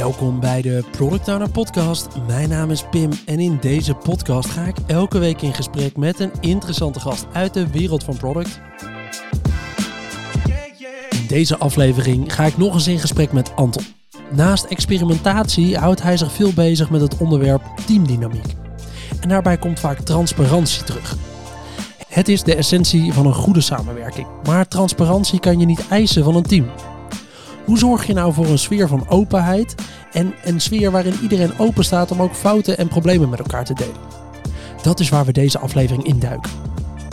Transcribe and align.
Welkom 0.00 0.40
bij 0.40 0.62
de 0.62 0.84
Product 0.90 1.28
Owner 1.28 1.50
Podcast. 1.50 2.08
Mijn 2.26 2.48
naam 2.48 2.70
is 2.70 2.84
Pim 2.90 3.10
en 3.26 3.40
in 3.40 3.58
deze 3.60 3.94
podcast 3.94 4.50
ga 4.50 4.64
ik 4.64 4.76
elke 4.86 5.18
week 5.18 5.42
in 5.42 5.54
gesprek 5.54 5.96
met 5.96 6.20
een 6.20 6.32
interessante 6.40 7.00
gast 7.00 7.26
uit 7.32 7.54
de 7.54 7.70
wereld 7.70 8.04
van 8.04 8.16
product. 8.16 8.60
In 11.10 11.26
deze 11.28 11.58
aflevering 11.58 12.34
ga 12.34 12.44
ik 12.44 12.56
nog 12.56 12.74
eens 12.74 12.86
in 12.86 12.98
gesprek 12.98 13.32
met 13.32 13.56
Anton. 13.56 13.84
Naast 14.30 14.64
experimentatie 14.64 15.76
houdt 15.76 16.02
hij 16.02 16.16
zich 16.16 16.32
veel 16.32 16.52
bezig 16.52 16.90
met 16.90 17.00
het 17.00 17.16
onderwerp 17.16 17.62
teamdynamiek. 17.86 18.54
En 19.20 19.28
daarbij 19.28 19.56
komt 19.56 19.80
vaak 19.80 19.98
transparantie 19.98 20.84
terug. 20.84 21.16
Het 22.08 22.28
is 22.28 22.42
de 22.42 22.54
essentie 22.54 23.12
van 23.12 23.26
een 23.26 23.34
goede 23.34 23.60
samenwerking, 23.60 24.26
maar 24.44 24.68
transparantie 24.68 25.40
kan 25.40 25.58
je 25.58 25.66
niet 25.66 25.88
eisen 25.88 26.24
van 26.24 26.36
een 26.36 26.42
team. 26.42 26.70
Hoe 27.70 27.78
zorg 27.78 28.06
je 28.06 28.12
nou 28.12 28.32
voor 28.32 28.46
een 28.46 28.58
sfeer 28.58 28.88
van 28.88 29.08
openheid 29.08 29.74
en 30.12 30.34
een 30.44 30.60
sfeer 30.60 30.90
waarin 30.90 31.14
iedereen 31.22 31.58
open 31.58 31.84
staat 31.84 32.10
om 32.10 32.22
ook 32.22 32.34
fouten 32.34 32.78
en 32.78 32.88
problemen 32.88 33.28
met 33.28 33.38
elkaar 33.38 33.64
te 33.64 33.74
delen? 33.74 33.94
Dat 34.82 35.00
is 35.00 35.08
waar 35.08 35.24
we 35.24 35.32
deze 35.32 35.58
aflevering 35.58 36.04
induiken. 36.04 36.50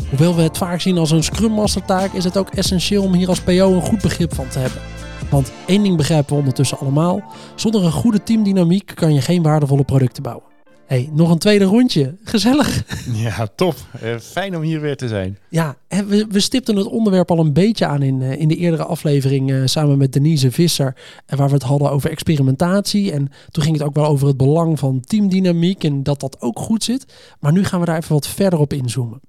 Hoewel 0.09 0.35
we 0.35 0.41
het 0.41 0.57
vaak 0.57 0.81
zien 0.81 0.97
als 0.97 1.11
een 1.11 1.23
Scrum 1.23 1.51
Master 1.51 1.85
taak, 1.85 2.13
is 2.13 2.23
het 2.23 2.37
ook 2.37 2.49
essentieel 2.49 3.03
om 3.03 3.13
hier 3.13 3.29
als 3.29 3.41
PO 3.41 3.73
een 3.73 3.81
goed 3.81 4.01
begrip 4.01 4.35
van 4.35 4.47
te 4.47 4.59
hebben. 4.59 4.81
Want 5.29 5.51
één 5.65 5.83
ding 5.83 5.97
begrijpen 5.97 6.33
we 6.33 6.39
ondertussen 6.39 6.79
allemaal: 6.79 7.23
zonder 7.55 7.83
een 7.83 7.91
goede 7.91 8.23
teamdynamiek 8.23 8.91
kan 8.95 9.13
je 9.13 9.21
geen 9.21 9.41
waardevolle 9.41 9.83
producten 9.83 10.23
bouwen 10.23 10.56
hey, 10.87 11.09
nog 11.13 11.31
een 11.31 11.37
tweede 11.37 11.65
rondje. 11.65 12.15
Gezellig. 12.23 12.83
Ja, 13.13 13.47
top. 13.55 13.75
Uh, 14.03 14.17
fijn 14.17 14.55
om 14.55 14.61
hier 14.61 14.81
weer 14.81 14.97
te 14.97 15.07
zijn. 15.07 15.37
Ja, 15.49 15.75
we, 15.87 16.25
we 16.29 16.39
stipten 16.39 16.75
het 16.75 16.85
onderwerp 16.85 17.31
al 17.31 17.39
een 17.39 17.53
beetje 17.53 17.85
aan 17.85 18.01
in, 18.01 18.21
uh, 18.21 18.39
in 18.39 18.47
de 18.47 18.55
eerdere 18.55 18.83
aflevering 18.83 19.49
uh, 19.49 19.61
samen 19.65 19.97
met 19.97 20.13
Denise 20.13 20.51
Visser. 20.51 20.95
waar 21.25 21.47
we 21.47 21.53
het 21.53 21.63
hadden 21.63 21.91
over 21.91 22.09
experimentatie. 22.09 23.11
En 23.11 23.31
toen 23.49 23.63
ging 23.63 23.77
het 23.77 23.85
ook 23.85 23.95
wel 23.95 24.05
over 24.05 24.27
het 24.27 24.37
belang 24.37 24.79
van 24.79 24.99
teamdynamiek 24.99 25.83
en 25.83 26.03
dat 26.03 26.19
dat 26.19 26.41
ook 26.41 26.59
goed 26.59 26.83
zit. 26.83 27.05
Maar 27.39 27.51
nu 27.51 27.63
gaan 27.63 27.79
we 27.79 27.85
daar 27.85 27.97
even 27.97 28.13
wat 28.13 28.27
verder 28.27 28.59
op 28.59 28.73
inzoomen. 28.73 29.21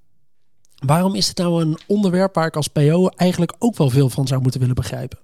Waarom 0.86 1.14
is 1.14 1.28
het 1.28 1.38
nou 1.38 1.62
een 1.62 1.78
onderwerp 1.86 2.34
waar 2.34 2.46
ik 2.46 2.56
als 2.56 2.68
PO 2.68 3.08
eigenlijk 3.08 3.54
ook 3.58 3.76
wel 3.76 3.90
veel 3.90 4.10
van 4.10 4.26
zou 4.26 4.42
moeten 4.42 4.60
willen 4.60 4.74
begrijpen? 4.74 5.18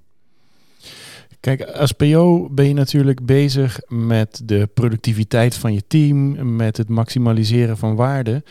Kijk, 1.45 1.62
als 1.62 1.92
PO 1.92 2.48
ben 2.50 2.69
je 2.69 2.75
natuurlijk 2.75 3.27
bezig 3.27 3.81
met 3.89 4.41
de 4.45 4.69
productiviteit 4.75 5.55
van 5.55 5.75
je 5.75 5.83
team, 5.87 6.56
met 6.56 6.77
het 6.77 6.89
maximaliseren 6.89 7.77
van 7.77 7.95
waarde. 7.95 8.42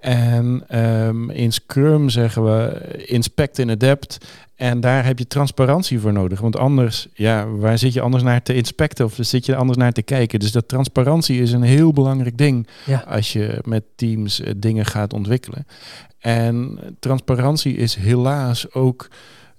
En 0.00 0.78
um, 0.80 1.30
in 1.30 1.52
Scrum 1.52 2.08
zeggen 2.08 2.44
we 2.44 2.80
inspect 3.06 3.58
en 3.58 3.70
adapt. 3.70 4.26
En 4.54 4.80
daar 4.80 5.04
heb 5.04 5.18
je 5.18 5.26
transparantie 5.26 6.00
voor 6.00 6.12
nodig. 6.12 6.40
Want 6.40 6.56
anders, 6.56 7.06
ja, 7.14 7.48
waar 7.48 7.78
zit 7.78 7.92
je 7.92 8.00
anders 8.00 8.22
naar 8.22 8.42
te 8.42 8.54
inspecten 8.54 9.04
of 9.04 9.16
zit 9.20 9.46
je 9.46 9.56
anders 9.56 9.78
naar 9.78 9.92
te 9.92 10.02
kijken? 10.02 10.38
Dus 10.38 10.52
dat 10.52 10.68
transparantie 10.68 11.40
is 11.40 11.52
een 11.52 11.62
heel 11.62 11.92
belangrijk 11.92 12.38
ding 12.38 12.66
als 13.06 13.32
je 13.32 13.58
met 13.64 13.82
teams 13.96 14.40
uh, 14.40 14.50
dingen 14.56 14.86
gaat 14.86 15.12
ontwikkelen. 15.12 15.66
En 16.18 16.78
transparantie 16.98 17.76
is 17.76 17.94
helaas 17.94 18.72
ook 18.72 19.08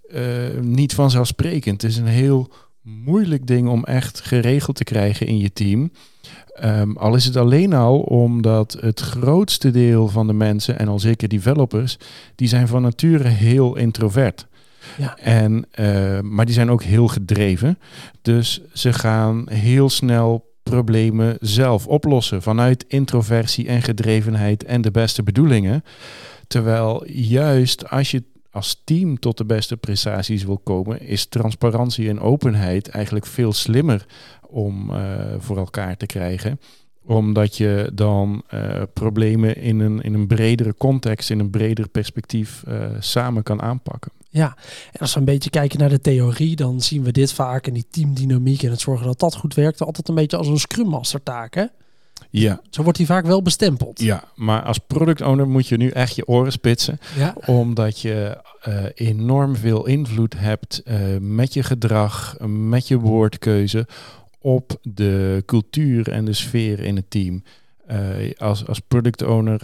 uh, 0.09 0.21
niet 0.61 0.93
vanzelfsprekend. 0.93 1.81
Het 1.81 1.91
is 1.91 1.97
een 1.97 2.05
heel 2.05 2.49
moeilijk 2.88 3.47
ding 3.47 3.67
om 3.67 3.83
echt 3.83 4.21
geregeld 4.21 4.75
te 4.75 4.83
krijgen 4.83 5.27
in 5.27 5.38
je 5.38 5.53
team. 5.53 5.91
Um, 6.63 6.97
al 6.97 7.16
is 7.16 7.25
het 7.25 7.35
alleen 7.35 7.73
al 7.73 7.99
omdat 7.99 8.77
het 8.80 8.99
grootste 8.99 9.71
deel 9.71 10.07
van 10.07 10.27
de 10.27 10.33
mensen, 10.33 10.80
en 10.80 10.88
al 10.88 10.99
zeker 10.99 11.27
developers, 11.27 11.97
die 12.35 12.47
zijn 12.47 12.67
van 12.67 12.81
nature 12.81 13.27
heel 13.27 13.75
introvert. 13.75 14.47
Ja. 14.97 15.17
En, 15.17 15.65
uh, 15.80 16.19
maar 16.19 16.45
die 16.45 16.53
zijn 16.53 16.71
ook 16.71 16.83
heel 16.83 17.08
gedreven. 17.08 17.80
Dus 18.21 18.61
ze 18.73 18.93
gaan 18.93 19.49
heel 19.49 19.89
snel 19.89 20.55
problemen 20.63 21.38
zelf 21.39 21.88
oplossen 21.88 22.41
vanuit 22.41 22.85
introversie 22.88 23.67
en 23.67 23.81
gedrevenheid 23.81 24.63
en 24.63 24.81
de 24.81 24.92
beste 24.92 25.23
bedoelingen. 25.23 25.83
Terwijl 26.48 27.08
juist 27.11 27.89
als 27.89 28.11
je 28.11 28.23
als 28.57 28.81
team 28.83 29.19
tot 29.19 29.37
de 29.37 29.45
beste 29.45 29.77
prestaties 29.77 30.43
wil 30.43 30.57
komen, 30.57 31.01
is 31.01 31.25
transparantie 31.25 32.09
en 32.09 32.19
openheid 32.19 32.87
eigenlijk 32.87 33.25
veel 33.25 33.53
slimmer 33.53 34.05
om 34.47 34.91
uh, 34.91 34.99
voor 35.37 35.57
elkaar 35.57 35.97
te 35.97 36.05
krijgen 36.05 36.59
omdat 37.07 37.57
je 37.57 37.91
dan 37.93 38.43
uh, 38.53 38.81
problemen 38.93 39.57
in 39.57 39.79
een, 39.79 40.01
in 40.01 40.13
een 40.13 40.27
bredere 40.27 40.75
context, 40.77 41.29
in 41.29 41.39
een 41.39 41.49
breder 41.49 41.89
perspectief 41.89 42.63
uh, 42.67 42.85
samen 42.99 43.43
kan 43.43 43.61
aanpakken. 43.61 44.11
Ja, 44.29 44.57
en 44.91 44.99
als 44.99 45.13
we 45.13 45.19
een 45.19 45.25
beetje 45.25 45.49
kijken 45.49 45.79
naar 45.79 45.89
de 45.89 46.01
theorie, 46.01 46.55
dan 46.55 46.81
zien 46.81 47.03
we 47.03 47.11
dit 47.11 47.33
vaak 47.33 47.67
en 47.67 47.73
die 47.73 47.87
teamdynamiek 47.89 48.63
en 48.63 48.69
het 48.69 48.79
zorgen 48.79 49.05
dat 49.05 49.19
dat 49.19 49.35
goed 49.35 49.53
werkt, 49.53 49.81
altijd 49.81 50.07
een 50.07 50.15
beetje 50.15 50.37
als 50.37 50.47
een 50.47 50.59
Scrum 50.59 50.87
Master 50.87 51.23
taak. 51.23 51.55
Hè? 51.55 51.65
Ja. 52.39 52.61
Zo 52.70 52.83
wordt 52.83 52.98
hij 52.98 53.08
vaak 53.08 53.25
wel 53.25 53.42
bestempeld. 53.42 54.02
Ja, 54.02 54.23
maar 54.36 54.61
als 54.64 54.77
product 54.77 55.21
owner 55.21 55.48
moet 55.48 55.67
je 55.67 55.77
nu 55.77 55.89
echt 55.89 56.15
je 56.15 56.27
oren 56.27 56.52
spitsen. 56.52 56.99
Ja. 57.17 57.36
Omdat 57.45 57.99
je 57.99 58.37
uh, 58.67 58.83
enorm 58.93 59.55
veel 59.55 59.86
invloed 59.86 60.39
hebt 60.39 60.81
uh, 60.86 60.98
met 61.20 61.53
je 61.53 61.64
gedrag, 61.64 62.36
met 62.48 62.87
je 62.87 62.99
woordkeuze 62.99 63.87
op 64.42 64.80
de 64.81 65.43
cultuur 65.45 66.11
en 66.11 66.25
de 66.25 66.33
sfeer 66.33 66.80
in 66.80 66.95
het 66.95 67.09
team. 67.09 67.43
Uh, 67.92 68.31
als, 68.37 68.67
als 68.67 68.80
product 68.80 69.23
owner, 69.23 69.61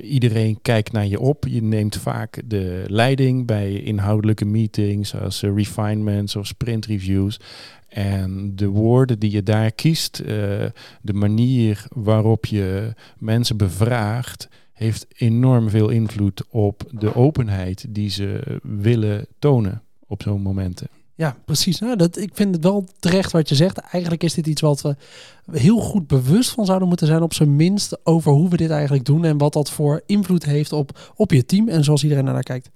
iedereen 0.00 0.58
kijkt 0.62 0.92
naar 0.92 1.06
je 1.06 1.20
op. 1.20 1.46
Je 1.48 1.62
neemt 1.62 1.96
vaak 1.96 2.42
de 2.44 2.84
leiding 2.86 3.46
bij 3.46 3.72
inhoudelijke 3.72 4.44
meetings 4.44 5.14
als 5.14 5.40
refinements 5.40 6.36
of 6.36 6.46
sprint 6.46 6.86
reviews. 6.86 7.40
En 7.88 8.56
de 8.56 8.66
woorden 8.66 9.18
die 9.18 9.30
je 9.30 9.42
daar 9.42 9.70
kiest, 9.70 10.16
de 11.02 11.12
manier 11.12 11.84
waarop 11.94 12.46
je 12.46 12.94
mensen 13.18 13.56
bevraagt, 13.56 14.48
heeft 14.72 15.06
enorm 15.16 15.70
veel 15.70 15.88
invloed 15.88 16.44
op 16.48 16.84
de 16.90 17.14
openheid 17.14 17.86
die 17.88 18.10
ze 18.10 18.60
willen 18.62 19.26
tonen 19.38 19.82
op 20.06 20.22
zo'n 20.22 20.42
momenten. 20.42 20.88
Ja, 21.22 21.36
precies. 21.44 21.78
Dat, 21.96 22.16
ik 22.16 22.30
vind 22.34 22.54
het 22.54 22.64
wel 22.64 22.84
terecht 22.98 23.32
wat 23.32 23.48
je 23.48 23.54
zegt. 23.54 23.78
Eigenlijk 23.78 24.22
is 24.22 24.34
dit 24.34 24.46
iets 24.46 24.60
wat 24.60 24.80
we 24.80 24.96
heel 25.50 25.78
goed 25.78 26.06
bewust 26.06 26.50
van 26.50 26.66
zouden 26.66 26.88
moeten 26.88 27.06
zijn, 27.06 27.22
op 27.22 27.34
zijn 27.34 27.56
minst, 27.56 27.98
over 28.04 28.32
hoe 28.32 28.48
we 28.48 28.56
dit 28.56 28.70
eigenlijk 28.70 29.04
doen 29.04 29.24
en 29.24 29.38
wat 29.38 29.52
dat 29.52 29.70
voor 29.70 30.02
invloed 30.06 30.44
heeft 30.44 30.72
op, 30.72 31.12
op 31.14 31.30
je 31.30 31.46
team 31.46 31.68
en 31.68 31.84
zoals 31.84 32.02
iedereen 32.02 32.24
naar 32.24 32.42
kijkt. 32.42 32.70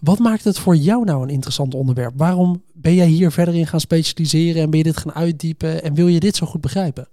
Wat 0.00 0.18
maakt 0.18 0.44
het 0.44 0.58
voor 0.58 0.76
jou 0.76 1.04
nou 1.04 1.22
een 1.22 1.28
interessant 1.28 1.74
onderwerp? 1.74 2.12
Waarom 2.16 2.62
ben 2.72 2.94
jij 2.94 3.06
hier 3.06 3.32
verder 3.32 3.54
in 3.54 3.66
gaan 3.66 3.80
specialiseren 3.80 4.62
en 4.62 4.70
ben 4.70 4.78
je 4.78 4.84
dit 4.84 4.96
gaan 4.96 5.14
uitdiepen 5.14 5.82
en 5.82 5.94
wil 5.94 6.06
je 6.06 6.20
dit 6.20 6.36
zo 6.36 6.46
goed 6.46 6.60
begrijpen? 6.60 7.08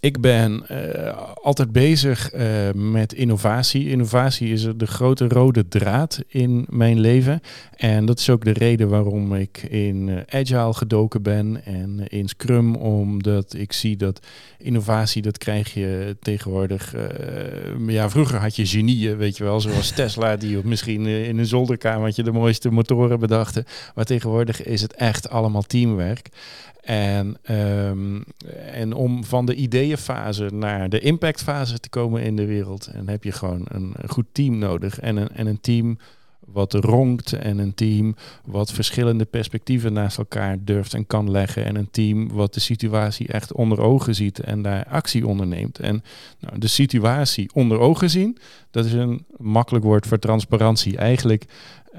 Ik 0.00 0.20
ben 0.20 0.64
uh, 0.70 1.18
altijd 1.42 1.72
bezig 1.72 2.34
uh, 2.34 2.42
met 2.74 3.12
innovatie. 3.12 3.88
Innovatie 3.88 4.52
is 4.52 4.66
de 4.76 4.86
grote 4.86 5.28
rode 5.28 5.68
draad 5.68 6.22
in 6.26 6.66
mijn 6.68 7.00
leven. 7.00 7.40
En 7.76 8.06
dat 8.06 8.18
is 8.18 8.30
ook 8.30 8.44
de 8.44 8.52
reden 8.52 8.88
waarom 8.88 9.34
ik 9.34 9.62
in 9.62 10.08
uh, 10.08 10.20
Agile 10.28 10.74
gedoken 10.74 11.22
ben 11.22 11.64
en 11.64 12.08
in 12.08 12.28
Scrum. 12.28 12.74
Omdat 12.74 13.54
ik 13.54 13.72
zie 13.72 13.96
dat 13.96 14.26
innovatie, 14.58 15.22
dat 15.22 15.38
krijg 15.38 15.74
je 15.74 16.16
tegenwoordig. 16.20 16.94
ja, 17.86 18.10
vroeger 18.10 18.38
had 18.38 18.56
je 18.56 18.66
genieën, 18.66 19.16
weet 19.16 19.36
je 19.36 19.44
wel. 19.44 19.60
Zoals 19.60 19.90
Tesla, 20.00 20.36
die 20.36 20.64
misschien 20.64 21.06
in 21.06 21.38
een 21.38 21.46
zolderkamertje 21.46 22.22
de 22.22 22.32
mooiste 22.32 22.70
motoren 22.70 23.18
bedachten. 23.18 23.64
Maar 23.94 24.04
tegenwoordig 24.04 24.62
is 24.62 24.82
het 24.82 24.94
echt 24.94 25.28
allemaal 25.30 25.62
teamwerk. 25.62 26.28
En, 26.90 27.36
um, 27.50 28.24
en 28.72 28.92
om 28.92 29.24
van 29.24 29.46
de 29.46 29.54
ideeënfase 29.54 30.48
naar 30.52 30.88
de 30.88 31.00
impactfase 31.00 31.78
te 31.78 31.88
komen 31.88 32.22
in 32.22 32.36
de 32.36 32.46
wereld, 32.46 32.86
en 32.86 33.08
heb 33.08 33.24
je 33.24 33.32
gewoon 33.32 33.66
een, 33.68 33.94
goed 34.06 34.26
team 34.32 34.58
nodig. 34.58 35.00
En 35.00 35.16
een, 35.16 35.28
en 35.28 35.46
een 35.46 35.60
team 35.60 35.98
wat 36.40 36.72
ronkt 36.72 37.32
en 37.32 37.58
een 37.58 37.74
team 37.74 38.14
wat 38.44 38.72
verschillende 38.72 39.24
perspectieven 39.24 39.92
naast 39.92 40.18
elkaar 40.18 40.56
durft 40.64 40.94
en 40.94 41.06
kan 41.06 41.30
leggen. 41.30 41.64
En 41.64 41.76
een 41.76 41.90
team 41.90 42.28
wat 42.32 42.54
de 42.54 42.60
situatie 42.60 43.28
echt 43.28 43.52
onder 43.52 43.80
ogen 43.80 44.14
ziet 44.14 44.40
en 44.40 44.62
daar 44.62 44.84
actie 44.84 45.26
onderneemt. 45.26 45.78
En 45.78 46.02
nou, 46.38 46.58
de 46.58 46.68
situatie 46.68 47.50
onder 47.54 47.78
ogen 47.78 48.10
zien, 48.10 48.38
dat 48.70 48.84
is 48.84 48.92
een 48.92 49.24
makkelijk 49.36 49.84
woord 49.84 50.06
voor 50.06 50.18
transparantie. 50.18 50.96
Eigenlijk 50.96 51.44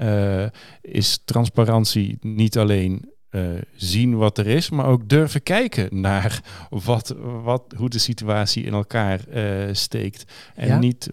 uh, 0.02 0.44
is 0.80 1.20
transparantie 1.24 2.18
niet 2.20 2.58
alleen 2.58 3.11
uh, 3.32 3.42
zien 3.76 4.16
wat 4.16 4.38
er 4.38 4.46
is, 4.46 4.70
maar 4.70 4.86
ook 4.86 5.08
durven 5.08 5.42
kijken 5.42 6.00
naar 6.00 6.42
wat, 6.70 7.14
wat, 7.42 7.62
hoe 7.76 7.88
de 7.88 7.98
situatie 7.98 8.64
in 8.64 8.72
elkaar 8.72 9.20
uh, 9.34 9.68
steekt. 9.72 10.32
En 10.54 10.68
ja? 10.68 10.78
niet 10.78 11.08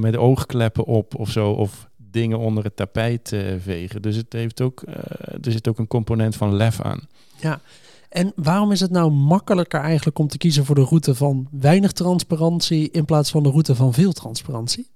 met 0.00 0.16
oogkleppen 0.16 0.84
op 0.84 1.14
of 1.14 1.30
zo, 1.30 1.50
of 1.50 1.88
dingen 1.96 2.38
onder 2.38 2.64
het 2.64 2.76
tapijt 2.76 3.32
uh, 3.32 3.54
vegen. 3.58 4.02
Dus 4.02 4.16
het 4.16 4.32
heeft 4.32 4.60
ook, 4.60 4.82
er 5.42 5.52
zit 5.52 5.68
ook 5.68 5.78
een 5.78 5.86
component 5.86 6.36
van 6.36 6.54
lef 6.54 6.80
aan. 6.80 7.08
Ja, 7.40 7.60
en 8.08 8.32
waarom 8.36 8.72
is 8.72 8.80
het 8.80 8.90
nou 8.90 9.10
makkelijker 9.10 9.80
eigenlijk 9.80 10.18
om 10.18 10.28
te 10.28 10.38
kiezen 10.38 10.64
voor 10.64 10.74
de 10.74 10.84
route 10.84 11.14
van 11.14 11.48
weinig 11.50 11.92
transparantie 11.92 12.90
in 12.90 13.04
plaats 13.04 13.30
van 13.30 13.42
de 13.42 13.50
route 13.50 13.74
van 13.74 13.92
veel 13.92 14.12
transparantie? 14.12 14.90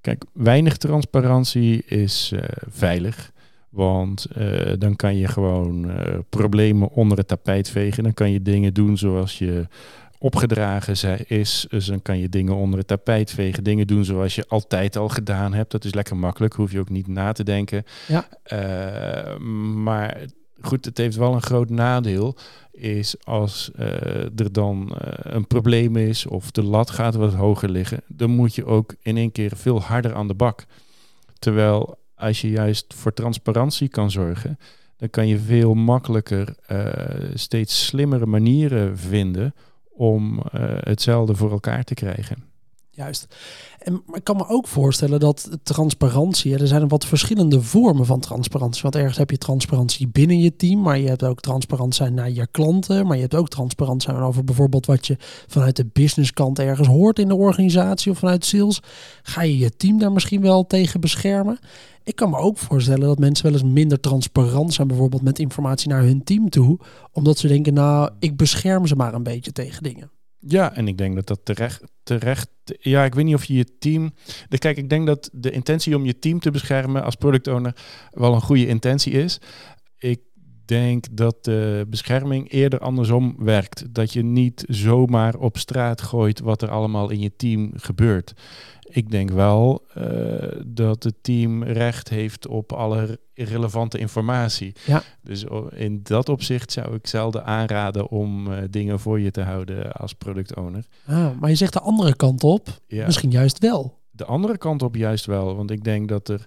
Kijk, 0.00 0.24
weinig 0.32 0.76
transparantie 0.76 1.84
is 1.84 2.32
veilig. 2.68 3.34
Want 3.76 4.24
eh, 4.24 4.72
dan 4.78 4.96
kan 4.96 5.16
je 5.16 5.28
gewoon 5.28 5.90
eh, 5.90 6.18
problemen 6.28 6.90
onder 6.90 7.18
het 7.18 7.28
tapijt 7.28 7.70
vegen. 7.70 8.02
Dan 8.02 8.14
kan 8.14 8.30
je 8.30 8.42
dingen 8.42 8.74
doen 8.74 8.98
zoals 8.98 9.38
je 9.38 9.66
opgedragen 10.18 11.26
is. 11.26 11.66
Dus 11.68 11.86
dan 11.86 12.02
kan 12.02 12.18
je 12.18 12.28
dingen 12.28 12.54
onder 12.54 12.78
het 12.78 12.88
tapijt 12.88 13.30
vegen. 13.30 13.64
Dingen 13.64 13.86
doen 13.86 14.04
zoals 14.04 14.34
je 14.34 14.44
altijd 14.48 14.96
al 14.96 15.08
gedaan 15.08 15.54
hebt. 15.54 15.70
Dat 15.70 15.84
is 15.84 15.94
lekker 15.94 16.16
makkelijk. 16.16 16.54
Hoef 16.54 16.72
je 16.72 16.78
ook 16.78 16.88
niet 16.88 17.06
na 17.06 17.32
te 17.32 17.44
denken. 17.44 17.84
Ja. 18.08 18.28
Eh, 18.42 19.38
maar 19.74 20.20
goed, 20.60 20.84
het 20.84 20.98
heeft 20.98 21.16
wel 21.16 21.34
een 21.34 21.42
groot 21.42 21.70
nadeel. 21.70 22.36
Is 22.72 23.24
als 23.24 23.70
er 24.36 24.52
dan 24.52 24.92
een 25.22 25.46
probleem 25.46 25.96
is 25.96 26.26
of 26.26 26.50
de 26.50 26.62
lat 26.62 26.90
gaat 26.90 27.14
wat 27.14 27.34
hoger 27.34 27.70
liggen. 27.70 28.00
Dan 28.06 28.30
moet 28.30 28.54
je 28.54 28.64
ook 28.64 28.94
in 29.02 29.16
één 29.16 29.32
keer 29.32 29.56
veel 29.56 29.80
harder 29.80 30.14
aan 30.14 30.28
de 30.28 30.34
bak. 30.34 30.64
Terwijl 31.38 31.98
als 32.16 32.40
je 32.40 32.50
juist 32.50 32.94
voor 32.94 33.12
transparantie 33.12 33.88
kan 33.88 34.10
zorgen, 34.10 34.58
dan 34.96 35.10
kan 35.10 35.26
je 35.28 35.38
veel 35.38 35.74
makkelijker 35.74 36.54
uh, 36.70 36.86
steeds 37.34 37.86
slimmere 37.86 38.26
manieren 38.26 38.98
vinden 38.98 39.54
om 39.92 40.38
uh, 40.38 40.42
hetzelfde 40.80 41.34
voor 41.34 41.50
elkaar 41.50 41.84
te 41.84 41.94
krijgen. 41.94 42.55
Juist. 42.96 43.26
En 43.78 44.02
ik 44.12 44.24
kan 44.24 44.36
me 44.36 44.48
ook 44.48 44.66
voorstellen 44.66 45.20
dat 45.20 45.50
transparantie, 45.62 46.58
er 46.58 46.66
zijn 46.66 46.88
wat 46.88 47.06
verschillende 47.06 47.62
vormen 47.62 48.06
van 48.06 48.20
transparantie. 48.20 48.82
Want 48.82 48.94
ergens 48.94 49.16
heb 49.16 49.30
je 49.30 49.38
transparantie 49.38 50.08
binnen 50.08 50.38
je 50.38 50.56
team, 50.56 50.80
maar 50.80 50.98
je 50.98 51.08
hebt 51.08 51.24
ook 51.24 51.40
transparant 51.40 51.94
zijn 51.94 52.14
naar 52.14 52.30
je 52.30 52.46
klanten. 52.50 53.06
Maar 53.06 53.16
je 53.16 53.22
hebt 53.22 53.34
ook 53.34 53.48
transparant 53.48 54.02
zijn 54.02 54.16
over 54.16 54.44
bijvoorbeeld 54.44 54.86
wat 54.86 55.06
je 55.06 55.16
vanuit 55.46 55.76
de 55.76 55.86
businesskant 55.92 56.58
ergens 56.58 56.88
hoort 56.88 57.18
in 57.18 57.28
de 57.28 57.34
organisatie 57.34 58.10
of 58.10 58.18
vanuit 58.18 58.44
sales. 58.44 58.80
Ga 59.22 59.42
je 59.42 59.58
je 59.58 59.76
team 59.76 59.98
daar 59.98 60.12
misschien 60.12 60.40
wel 60.40 60.66
tegen 60.66 61.00
beschermen? 61.00 61.58
Ik 62.04 62.16
kan 62.16 62.30
me 62.30 62.36
ook 62.36 62.58
voorstellen 62.58 63.06
dat 63.06 63.18
mensen 63.18 63.44
wel 63.44 63.54
eens 63.54 63.70
minder 63.72 64.00
transparant 64.00 64.74
zijn, 64.74 64.88
bijvoorbeeld 64.88 65.22
met 65.22 65.38
informatie 65.38 65.88
naar 65.88 66.02
hun 66.02 66.24
team 66.24 66.50
toe, 66.50 66.78
omdat 67.12 67.38
ze 67.38 67.48
denken, 67.48 67.74
nou, 67.74 68.10
ik 68.18 68.36
bescherm 68.36 68.86
ze 68.86 68.96
maar 68.96 69.14
een 69.14 69.22
beetje 69.22 69.52
tegen 69.52 69.82
dingen. 69.82 70.15
Ja, 70.48 70.74
en 70.74 70.88
ik 70.88 70.98
denk 70.98 71.14
dat 71.14 71.26
dat 71.26 71.40
terecht, 71.44 71.82
terecht. 72.02 72.48
Ja, 72.64 73.04
ik 73.04 73.14
weet 73.14 73.24
niet 73.24 73.34
of 73.34 73.44
je 73.44 73.54
je 73.54 73.78
team. 73.78 74.14
Kijk, 74.58 74.76
ik 74.76 74.88
denk 74.88 75.06
dat 75.06 75.30
de 75.32 75.50
intentie 75.50 75.96
om 75.96 76.04
je 76.04 76.18
team 76.18 76.40
te 76.40 76.50
beschermen 76.50 77.04
als 77.04 77.14
product 77.14 77.46
owner 77.48 77.76
wel 78.10 78.34
een 78.34 78.40
goede 78.40 78.66
intentie 78.66 79.12
is. 79.12 79.40
Ik 79.98 80.20
denk 80.68 81.04
dat 81.10 81.44
de 81.44 81.86
bescherming 81.88 82.50
eerder 82.50 82.78
andersom 82.78 83.34
werkt. 83.38 83.94
Dat 83.94 84.12
je 84.12 84.22
niet 84.22 84.64
zomaar 84.68 85.34
op 85.34 85.58
straat 85.58 86.02
gooit 86.02 86.40
wat 86.40 86.62
er 86.62 86.70
allemaal 86.70 87.10
in 87.10 87.20
je 87.20 87.32
team 87.36 87.72
gebeurt 87.76 88.34
ik 88.88 89.10
denk 89.10 89.30
wel 89.30 89.86
uh, 89.98 90.04
dat 90.66 91.02
het 91.02 91.14
team 91.20 91.62
recht 91.62 92.08
heeft 92.08 92.46
op 92.46 92.72
alle 92.72 93.20
relevante 93.34 93.98
informatie. 93.98 94.72
Ja. 94.86 95.02
Dus 95.22 95.44
in 95.74 96.00
dat 96.02 96.28
opzicht 96.28 96.72
zou 96.72 96.94
ik 96.94 97.06
zelden 97.06 97.44
aanraden 97.44 98.08
om 98.08 98.52
uh, 98.52 98.58
dingen 98.70 99.00
voor 99.00 99.20
je 99.20 99.30
te 99.30 99.42
houden 99.42 99.92
als 99.92 100.12
product 100.12 100.56
owner. 100.56 100.86
Ah, 101.06 101.30
maar 101.40 101.50
je 101.50 101.56
zegt 101.56 101.72
de 101.72 101.80
andere 101.80 102.16
kant 102.16 102.42
op, 102.42 102.68
ja. 102.86 103.06
misschien 103.06 103.30
juist 103.30 103.58
wel. 103.58 103.98
De 104.10 104.24
andere 104.24 104.58
kant 104.58 104.82
op 104.82 104.94
juist 104.94 105.26
wel, 105.26 105.56
want 105.56 105.70
ik 105.70 105.84
denk 105.84 106.08
dat 106.08 106.28
er 106.28 106.46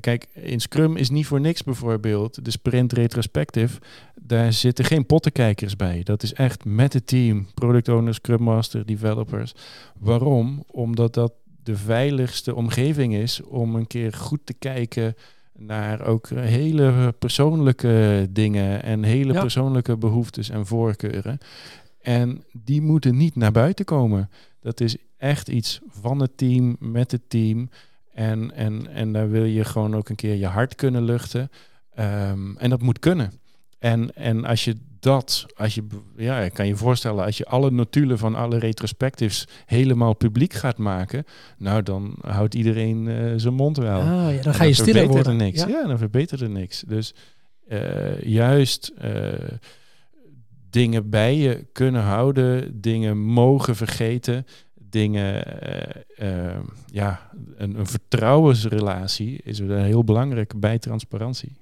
Kijk, 0.00 0.26
in 0.32 0.60
Scrum 0.60 0.96
is 0.96 1.10
niet 1.10 1.26
voor 1.26 1.40
niks 1.40 1.62
bijvoorbeeld 1.62 2.44
de 2.44 2.50
sprint 2.50 2.92
retrospective. 2.92 3.80
Daar 4.14 4.52
zitten 4.52 4.84
geen 4.84 5.06
pottenkijkers 5.06 5.76
bij. 5.76 6.02
Dat 6.02 6.22
is 6.22 6.32
echt 6.32 6.64
met 6.64 6.92
het 6.92 7.06
team, 7.06 7.46
product 7.54 7.88
owners, 7.88 8.16
Scrum 8.16 8.42
Master, 8.42 8.86
developers. 8.86 9.54
Waarom? 9.98 10.64
Omdat 10.66 11.14
dat 11.14 11.32
de 11.62 11.76
veiligste 11.76 12.54
omgeving 12.54 13.14
is 13.14 13.42
om 13.42 13.74
een 13.74 13.86
keer 13.86 14.12
goed 14.12 14.40
te 14.44 14.54
kijken 14.54 15.14
naar 15.58 16.06
ook 16.06 16.28
hele 16.28 17.14
persoonlijke 17.18 18.26
dingen 18.30 18.82
en 18.82 19.02
hele 19.02 19.32
persoonlijke 19.32 19.96
behoeftes 19.96 20.50
en 20.50 20.66
voorkeuren. 20.66 21.38
En 22.00 22.44
die 22.52 22.80
moeten 22.80 23.16
niet 23.16 23.36
naar 23.36 23.52
buiten 23.52 23.84
komen. 23.84 24.30
Dat 24.60 24.80
is 24.80 24.96
echt 25.16 25.48
iets 25.48 25.80
van 25.88 26.20
het 26.20 26.36
team, 26.36 26.76
met 26.78 27.10
het 27.10 27.22
team. 27.28 27.68
En, 28.12 28.54
en, 28.54 28.88
en 28.88 29.12
daar 29.12 29.30
wil 29.30 29.44
je 29.44 29.64
gewoon 29.64 29.96
ook 29.96 30.08
een 30.08 30.16
keer 30.16 30.34
je 30.34 30.46
hart 30.46 30.74
kunnen 30.74 31.04
luchten. 31.04 31.50
Ehm, 31.94 32.56
en 32.56 32.70
dat 32.70 32.82
moet 32.82 32.98
kunnen. 32.98 33.32
En, 33.78 34.14
en 34.14 34.44
als 34.44 34.64
je 34.64 34.76
dat, 35.00 35.46
als 35.56 35.74
je, 35.74 35.86
ja, 36.16 36.38
ik 36.38 36.52
kan 36.52 36.66
je 36.66 36.76
voorstellen, 36.76 37.24
als 37.24 37.36
je 37.36 37.44
alle 37.44 37.70
notulen 37.70 38.18
van 38.18 38.34
alle 38.34 38.58
retrospectives 38.58 39.48
helemaal 39.66 40.14
publiek 40.14 40.52
gaat 40.52 40.78
maken, 40.78 41.24
nou 41.58 41.82
dan 41.82 42.14
houdt 42.20 42.54
iedereen 42.54 43.06
uh, 43.06 43.32
zijn 43.36 43.54
mond 43.54 43.76
wel. 43.76 44.00
Ah, 44.00 44.34
ja, 44.34 44.42
dan 44.42 44.54
ga 44.54 44.64
je 44.64 44.72
stiller 44.72 45.06
worden. 45.06 45.32
Er 45.32 45.38
niks. 45.38 45.60
Ja? 45.60 45.68
ja? 45.68 45.86
dan 45.86 45.98
verbetert 45.98 46.40
er 46.40 46.50
niks. 46.50 46.84
Dus 46.86 47.14
uh, 47.68 48.20
juist 48.20 48.92
uh, 49.04 49.32
dingen 50.70 51.10
bij 51.10 51.36
je 51.36 51.66
kunnen 51.72 52.02
houden, 52.02 52.80
dingen 52.80 53.18
mogen 53.18 53.76
vergeten, 53.76 54.46
dingen, 54.92 55.44
ja, 56.86 57.30
een, 57.56 57.78
een 57.78 57.86
vertrouwensrelatie 57.86 59.40
is 59.44 59.58
heel 59.58 60.04
belangrijk 60.04 60.60
bij 60.60 60.78
transparantie. 60.78 61.52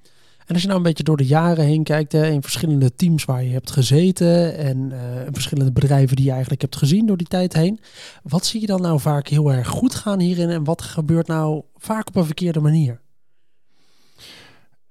En 0.45 0.53
als 0.53 0.61
je 0.61 0.67
nou 0.67 0.79
een 0.79 0.87
beetje 0.87 1.03
door 1.03 1.17
de 1.17 1.25
jaren 1.25 1.65
heen 1.65 1.83
kijkt, 1.83 2.11
hè, 2.11 2.27
in 2.27 2.41
verschillende 2.41 2.95
teams 2.95 3.25
waar 3.25 3.43
je 3.43 3.51
hebt 3.51 3.71
gezeten 3.71 4.57
en 4.57 4.77
uh, 4.91 4.99
verschillende 5.31 5.71
bedrijven 5.71 6.15
die 6.15 6.25
je 6.25 6.31
eigenlijk 6.31 6.61
hebt 6.61 6.75
gezien 6.75 7.05
door 7.05 7.17
die 7.17 7.27
tijd 7.27 7.53
heen, 7.53 7.79
wat 8.23 8.45
zie 8.45 8.61
je 8.61 8.67
dan 8.67 8.81
nou 8.81 8.99
vaak 8.99 9.27
heel 9.27 9.51
erg 9.51 9.67
goed 9.67 9.95
gaan 9.95 10.19
hierin 10.19 10.49
en 10.49 10.63
wat 10.63 10.81
gebeurt 10.81 11.27
nou 11.27 11.63
vaak 11.75 12.07
op 12.07 12.15
een 12.15 12.25
verkeerde 12.25 12.59
manier? 12.59 13.01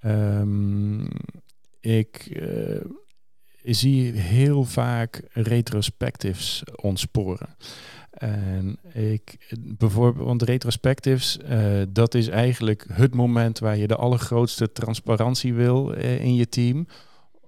Um, 0.06 1.08
ik 1.80 2.40
uh, 2.42 2.80
zie 3.62 4.12
heel 4.12 4.64
vaak 4.64 5.22
retrospectives 5.32 6.62
ontsporen. 6.76 7.48
En 8.20 8.78
ik, 8.92 9.54
bijvoorbeeld, 9.60 10.26
want 10.26 10.42
retrospectives, 10.42 11.38
uh, 11.50 11.82
dat 11.88 12.14
is 12.14 12.28
eigenlijk 12.28 12.86
het 12.92 13.14
moment 13.14 13.58
waar 13.58 13.76
je 13.76 13.86
de 13.86 13.96
allergrootste 13.96 14.72
transparantie 14.72 15.54
wil 15.54 15.94
uh, 15.94 16.24
in 16.24 16.34
je 16.34 16.48
team. 16.48 16.86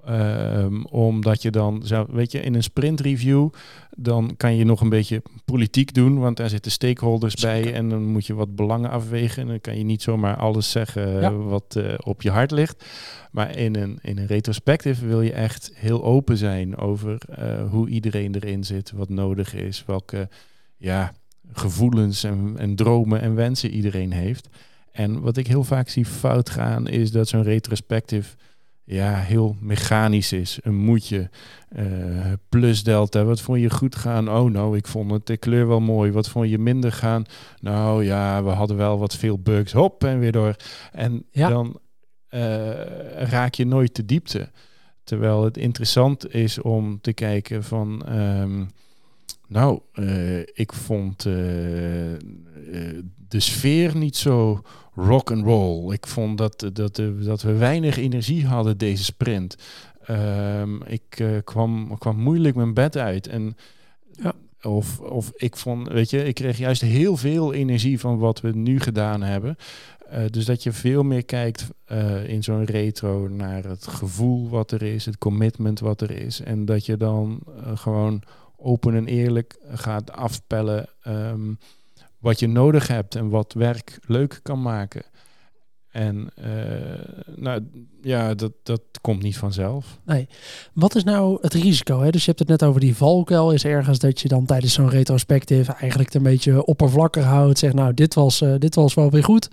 Um, 0.08 0.84
omdat 0.86 1.42
je 1.42 1.50
dan, 1.50 1.82
zou, 1.84 2.06
weet 2.10 2.32
je, 2.32 2.40
in 2.40 2.54
een 2.54 2.62
sprint 2.62 3.00
review, 3.00 3.48
dan 3.96 4.34
kan 4.36 4.56
je 4.56 4.64
nog 4.64 4.80
een 4.80 4.88
beetje 4.88 5.22
politiek 5.44 5.94
doen, 5.94 6.18
want 6.18 6.36
daar 6.36 6.48
zitten 6.48 6.70
stakeholders 6.70 7.34
bij 7.34 7.74
en 7.74 7.88
dan 7.88 8.04
moet 8.04 8.26
je 8.26 8.34
wat 8.34 8.56
belangen 8.56 8.90
afwegen. 8.90 9.42
En 9.42 9.48
dan 9.48 9.60
kan 9.60 9.78
je 9.78 9.84
niet 9.84 10.02
zomaar 10.02 10.36
alles 10.36 10.70
zeggen 10.70 11.20
ja. 11.20 11.32
wat 11.32 11.74
uh, 11.78 11.94
op 11.98 12.22
je 12.22 12.30
hart 12.30 12.50
ligt. 12.50 12.84
Maar 13.30 13.56
in 13.56 13.76
een, 13.76 13.98
in 14.02 14.18
een 14.18 14.26
retrospective 14.26 15.06
wil 15.06 15.22
je 15.22 15.32
echt 15.32 15.70
heel 15.74 16.04
open 16.04 16.36
zijn 16.36 16.76
over 16.76 17.18
hoe 17.70 17.88
iedereen 17.88 18.34
erin 18.34 18.64
zit, 18.64 18.92
wat 18.92 19.08
nodig 19.08 19.54
is, 19.54 19.84
welke 19.86 20.28
ja, 20.82 21.12
gevoelens 21.52 22.24
en, 22.24 22.54
en 22.58 22.74
dromen 22.74 23.20
en 23.20 23.34
wensen 23.34 23.70
iedereen 23.70 24.12
heeft. 24.12 24.48
En 24.92 25.20
wat 25.20 25.36
ik 25.36 25.46
heel 25.46 25.64
vaak 25.64 25.88
zie 25.88 26.04
fout 26.04 26.50
gaan, 26.50 26.88
is 26.88 27.10
dat 27.10 27.28
zo'n 27.28 27.42
retrospective 27.42 28.36
ja, 28.84 29.14
heel 29.14 29.56
mechanisch 29.60 30.32
is. 30.32 30.58
Een 30.62 30.74
moetje. 30.74 31.30
Uh, 31.76 32.32
plus 32.48 32.82
delta. 32.82 33.24
Wat 33.24 33.40
vond 33.40 33.60
je 33.60 33.70
goed 33.70 33.96
gaan? 33.96 34.30
Oh, 34.30 34.50
nou, 34.50 34.76
ik 34.76 34.86
vond 34.86 35.10
het 35.10 35.26
de 35.26 35.36
kleur 35.36 35.68
wel 35.68 35.80
mooi. 35.80 36.12
Wat 36.12 36.28
vond 36.28 36.50
je 36.50 36.58
minder 36.58 36.92
gaan? 36.92 37.24
Nou 37.60 38.04
ja, 38.04 38.42
we 38.44 38.50
hadden 38.50 38.76
wel 38.76 38.98
wat 38.98 39.16
veel 39.16 39.38
bugs. 39.38 39.72
Hop, 39.72 40.04
en 40.04 40.18
weer 40.18 40.32
door. 40.32 40.56
En 40.92 41.24
ja. 41.30 41.48
dan 41.48 41.80
uh, 42.30 42.40
raak 43.16 43.54
je 43.54 43.66
nooit 43.66 43.96
de 43.96 44.04
diepte. 44.04 44.50
Terwijl 45.04 45.44
het 45.44 45.56
interessant 45.56 46.34
is 46.34 46.60
om 46.60 47.00
te 47.00 47.12
kijken 47.12 47.64
van... 47.64 48.02
Um, 48.18 48.68
nou, 49.52 49.80
uh, 49.94 50.38
ik 50.38 50.72
vond 50.72 51.26
uh, 51.26 52.12
uh, 52.12 52.18
de 53.28 53.40
sfeer 53.40 53.96
niet 53.96 54.16
zo 54.16 54.62
rock 54.94 55.30
and 55.30 55.44
roll. 55.44 55.92
Ik 55.92 56.06
vond 56.06 56.38
dat, 56.38 56.70
dat, 56.72 57.02
dat 57.20 57.42
we 57.42 57.52
weinig 57.52 57.96
energie 57.96 58.46
hadden 58.46 58.78
deze 58.78 59.04
sprint. 59.04 59.56
Um, 60.10 60.82
ik 60.82 61.24
kwam, 61.44 61.98
kwam 61.98 62.16
moeilijk 62.16 62.54
mijn 62.54 62.74
bed 62.74 62.96
uit. 62.96 63.26
En, 63.26 63.56
ja. 64.22 64.32
of, 64.62 65.00
of 65.00 65.32
ik 65.36 65.56
vond, 65.56 65.88
weet 65.88 66.10
je, 66.10 66.24
ik 66.24 66.34
kreeg 66.34 66.58
juist 66.58 66.82
heel 66.82 67.16
veel 67.16 67.52
energie 67.52 68.00
van 68.00 68.18
wat 68.18 68.40
we 68.40 68.50
nu 68.50 68.80
gedaan 68.80 69.22
hebben. 69.22 69.56
dus 70.30 70.44
dat 70.44 70.62
je 70.62 70.72
veel 70.72 71.02
meer 71.02 71.24
kijkt 71.24 71.68
in 72.26 72.42
zo'n 72.42 72.64
retro 72.64 73.28
naar 73.28 73.64
het 73.64 73.86
gevoel 73.86 74.48
wat 74.48 74.70
er 74.70 74.82
is, 74.82 75.06
het 75.06 75.18
commitment 75.18 75.80
wat 75.80 76.00
er 76.00 76.10
is. 76.10 76.40
En 76.40 76.64
dat 76.64 76.86
je 76.86 76.96
dan 76.96 77.40
gewoon 77.74 78.22
open 78.62 78.94
en 78.94 79.06
eerlijk 79.06 79.56
gaat 79.68 80.12
afpellen 80.12 80.88
um, 81.06 81.58
wat 82.18 82.40
je 82.40 82.46
nodig 82.46 82.88
hebt 82.88 83.14
en 83.14 83.28
wat 83.28 83.52
werk 83.52 83.98
leuk 84.06 84.40
kan 84.42 84.62
maken. 84.62 85.02
En 85.90 86.30
uh, 86.38 86.46
nou 87.36 87.62
ja, 88.02 88.34
dat, 88.34 88.52
dat 88.62 88.82
komt 89.00 89.22
niet 89.22 89.38
vanzelf. 89.38 89.98
Nee. 90.04 90.28
Wat 90.72 90.94
is 90.94 91.04
nou 91.04 91.38
het 91.40 91.54
risico? 91.54 92.00
Hè? 92.00 92.10
Dus 92.10 92.20
je 92.20 92.26
hebt 92.26 92.38
het 92.38 92.48
net 92.48 92.62
over 92.62 92.80
die 92.80 92.96
valkuil. 92.96 93.52
Is 93.52 93.64
ergens 93.64 93.98
dat 93.98 94.20
je 94.20 94.28
dan 94.28 94.46
tijdens 94.46 94.72
zo'n 94.72 94.88
retrospectief 94.88 95.68
eigenlijk 95.68 96.14
een 96.14 96.22
beetje 96.22 96.64
oppervlakkig 96.64 97.24
houdt. 97.24 97.58
Zeg 97.58 97.72
nou, 97.72 97.94
dit 97.94 98.14
was, 98.14 98.40
uh, 98.40 98.54
dit 98.58 98.74
was 98.74 98.94
wel 98.94 99.10
weer 99.10 99.24
goed. 99.24 99.48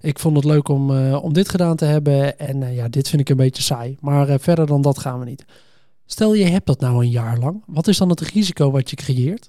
Ik 0.00 0.18
vond 0.18 0.36
het 0.36 0.44
leuk 0.44 0.68
om, 0.68 0.96
eh, 0.96 1.22
om 1.22 1.32
dit 1.32 1.48
gedaan 1.48 1.76
te 1.76 1.84
hebben. 1.84 2.38
En 2.38 2.62
eh, 2.62 2.74
ja, 2.74 2.88
dit 2.88 3.08
vind 3.08 3.20
ik 3.20 3.28
een 3.28 3.36
beetje 3.36 3.62
saai. 3.62 3.96
Maar 4.00 4.28
eh, 4.28 4.34
verder 4.38 4.66
dan 4.66 4.82
dat 4.82 4.98
gaan 4.98 5.18
we 5.18 5.24
niet. 5.24 5.44
Stel 6.10 6.34
je 6.34 6.44
hebt 6.44 6.66
dat 6.66 6.80
nou 6.80 7.04
een 7.04 7.10
jaar 7.10 7.38
lang. 7.38 7.62
Wat 7.66 7.88
is 7.88 7.98
dan 7.98 8.08
het 8.08 8.20
risico 8.20 8.70
wat 8.70 8.90
je 8.90 8.96
creëert? 8.96 9.48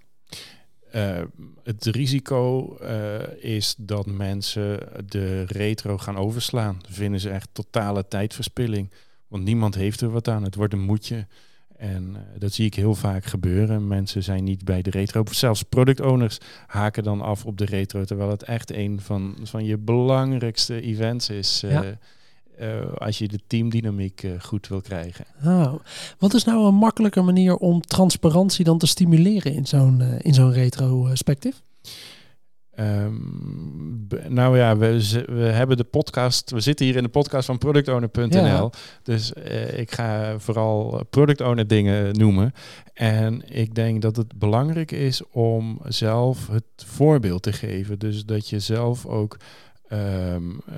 Uh, 0.95 1.21
het 1.63 1.85
risico 1.85 2.77
uh, 2.81 3.19
is 3.37 3.75
dat 3.77 4.05
mensen 4.05 4.79
de 5.05 5.43
retro 5.43 5.97
gaan 5.97 6.17
overslaan. 6.17 6.79
Dat 6.81 6.91
vinden 6.91 7.19
ze 7.19 7.29
echt 7.29 7.49
totale 7.51 8.07
tijdverspilling. 8.07 8.91
Want 9.27 9.43
niemand 9.43 9.75
heeft 9.75 10.01
er 10.01 10.11
wat 10.11 10.27
aan. 10.27 10.43
Het 10.43 10.55
wordt 10.55 10.73
een 10.73 10.83
moedje. 10.83 11.27
En 11.77 12.09
uh, 12.13 12.19
dat 12.39 12.53
zie 12.53 12.65
ik 12.65 12.73
heel 12.73 12.95
vaak 12.95 13.25
gebeuren. 13.25 13.87
Mensen 13.87 14.23
zijn 14.23 14.43
niet 14.43 14.65
bij 14.65 14.81
de 14.81 14.89
retro. 14.89 15.23
Zelfs 15.31 15.63
product 15.63 16.01
owners 16.01 16.37
haken 16.67 17.03
dan 17.03 17.21
af 17.21 17.45
op 17.45 17.57
de 17.57 17.65
retro. 17.65 18.03
Terwijl 18.03 18.29
het 18.29 18.43
echt 18.43 18.71
een 18.71 19.01
van, 19.01 19.37
van 19.43 19.65
je 19.65 19.77
belangrijkste 19.77 20.81
events 20.81 21.29
is. 21.29 21.61
Ja. 21.61 21.97
Uh, 22.59 22.93
als 22.95 23.17
je 23.17 23.27
de 23.27 23.39
teamdynamiek 23.47 24.23
uh, 24.23 24.31
goed 24.39 24.67
wil 24.67 24.81
krijgen. 24.81 25.25
Oh. 25.45 25.73
Wat 26.17 26.33
is 26.33 26.43
nou 26.43 26.65
een 26.65 26.75
makkelijke 26.75 27.21
manier 27.21 27.55
om 27.55 27.81
transparantie 27.81 28.65
dan 28.65 28.77
te 28.77 28.87
stimuleren 28.87 29.53
in 29.53 29.65
zo'n 29.65 29.99
uh, 30.01 30.07
in 30.19 30.33
zo'n 30.33 30.53
retrospectief? 30.53 31.61
Um, 32.79 34.07
nou 34.27 34.57
ja, 34.57 34.77
we, 34.77 35.23
we 35.25 35.43
hebben 35.43 35.77
de 35.77 35.83
podcast. 35.83 36.51
We 36.51 36.59
zitten 36.59 36.85
hier 36.85 36.95
in 36.95 37.03
de 37.03 37.09
podcast 37.09 37.45
van 37.45 37.57
productowner.nl. 37.57 38.45
Ja. 38.45 38.69
Dus 39.03 39.33
ik 39.75 39.91
ga 39.91 40.39
vooral 40.39 41.03
product 41.09 41.41
owner 41.41 41.67
dingen 41.67 42.13
noemen. 42.13 42.53
En 42.93 43.41
ik 43.55 43.75
denk 43.75 44.01
dat 44.01 44.15
het 44.15 44.39
belangrijk 44.39 44.91
is 44.91 45.21
om 45.31 45.79
zelf 45.87 46.47
het 46.47 46.63
voorbeeld 46.75 47.43
te 47.43 47.53
geven. 47.53 47.99
Dus 47.99 48.25
dat 48.25 48.49
je 48.49 48.59
zelf 48.59 49.05
ook 49.05 49.37
Um, 49.93 50.61
uh, 50.69 50.75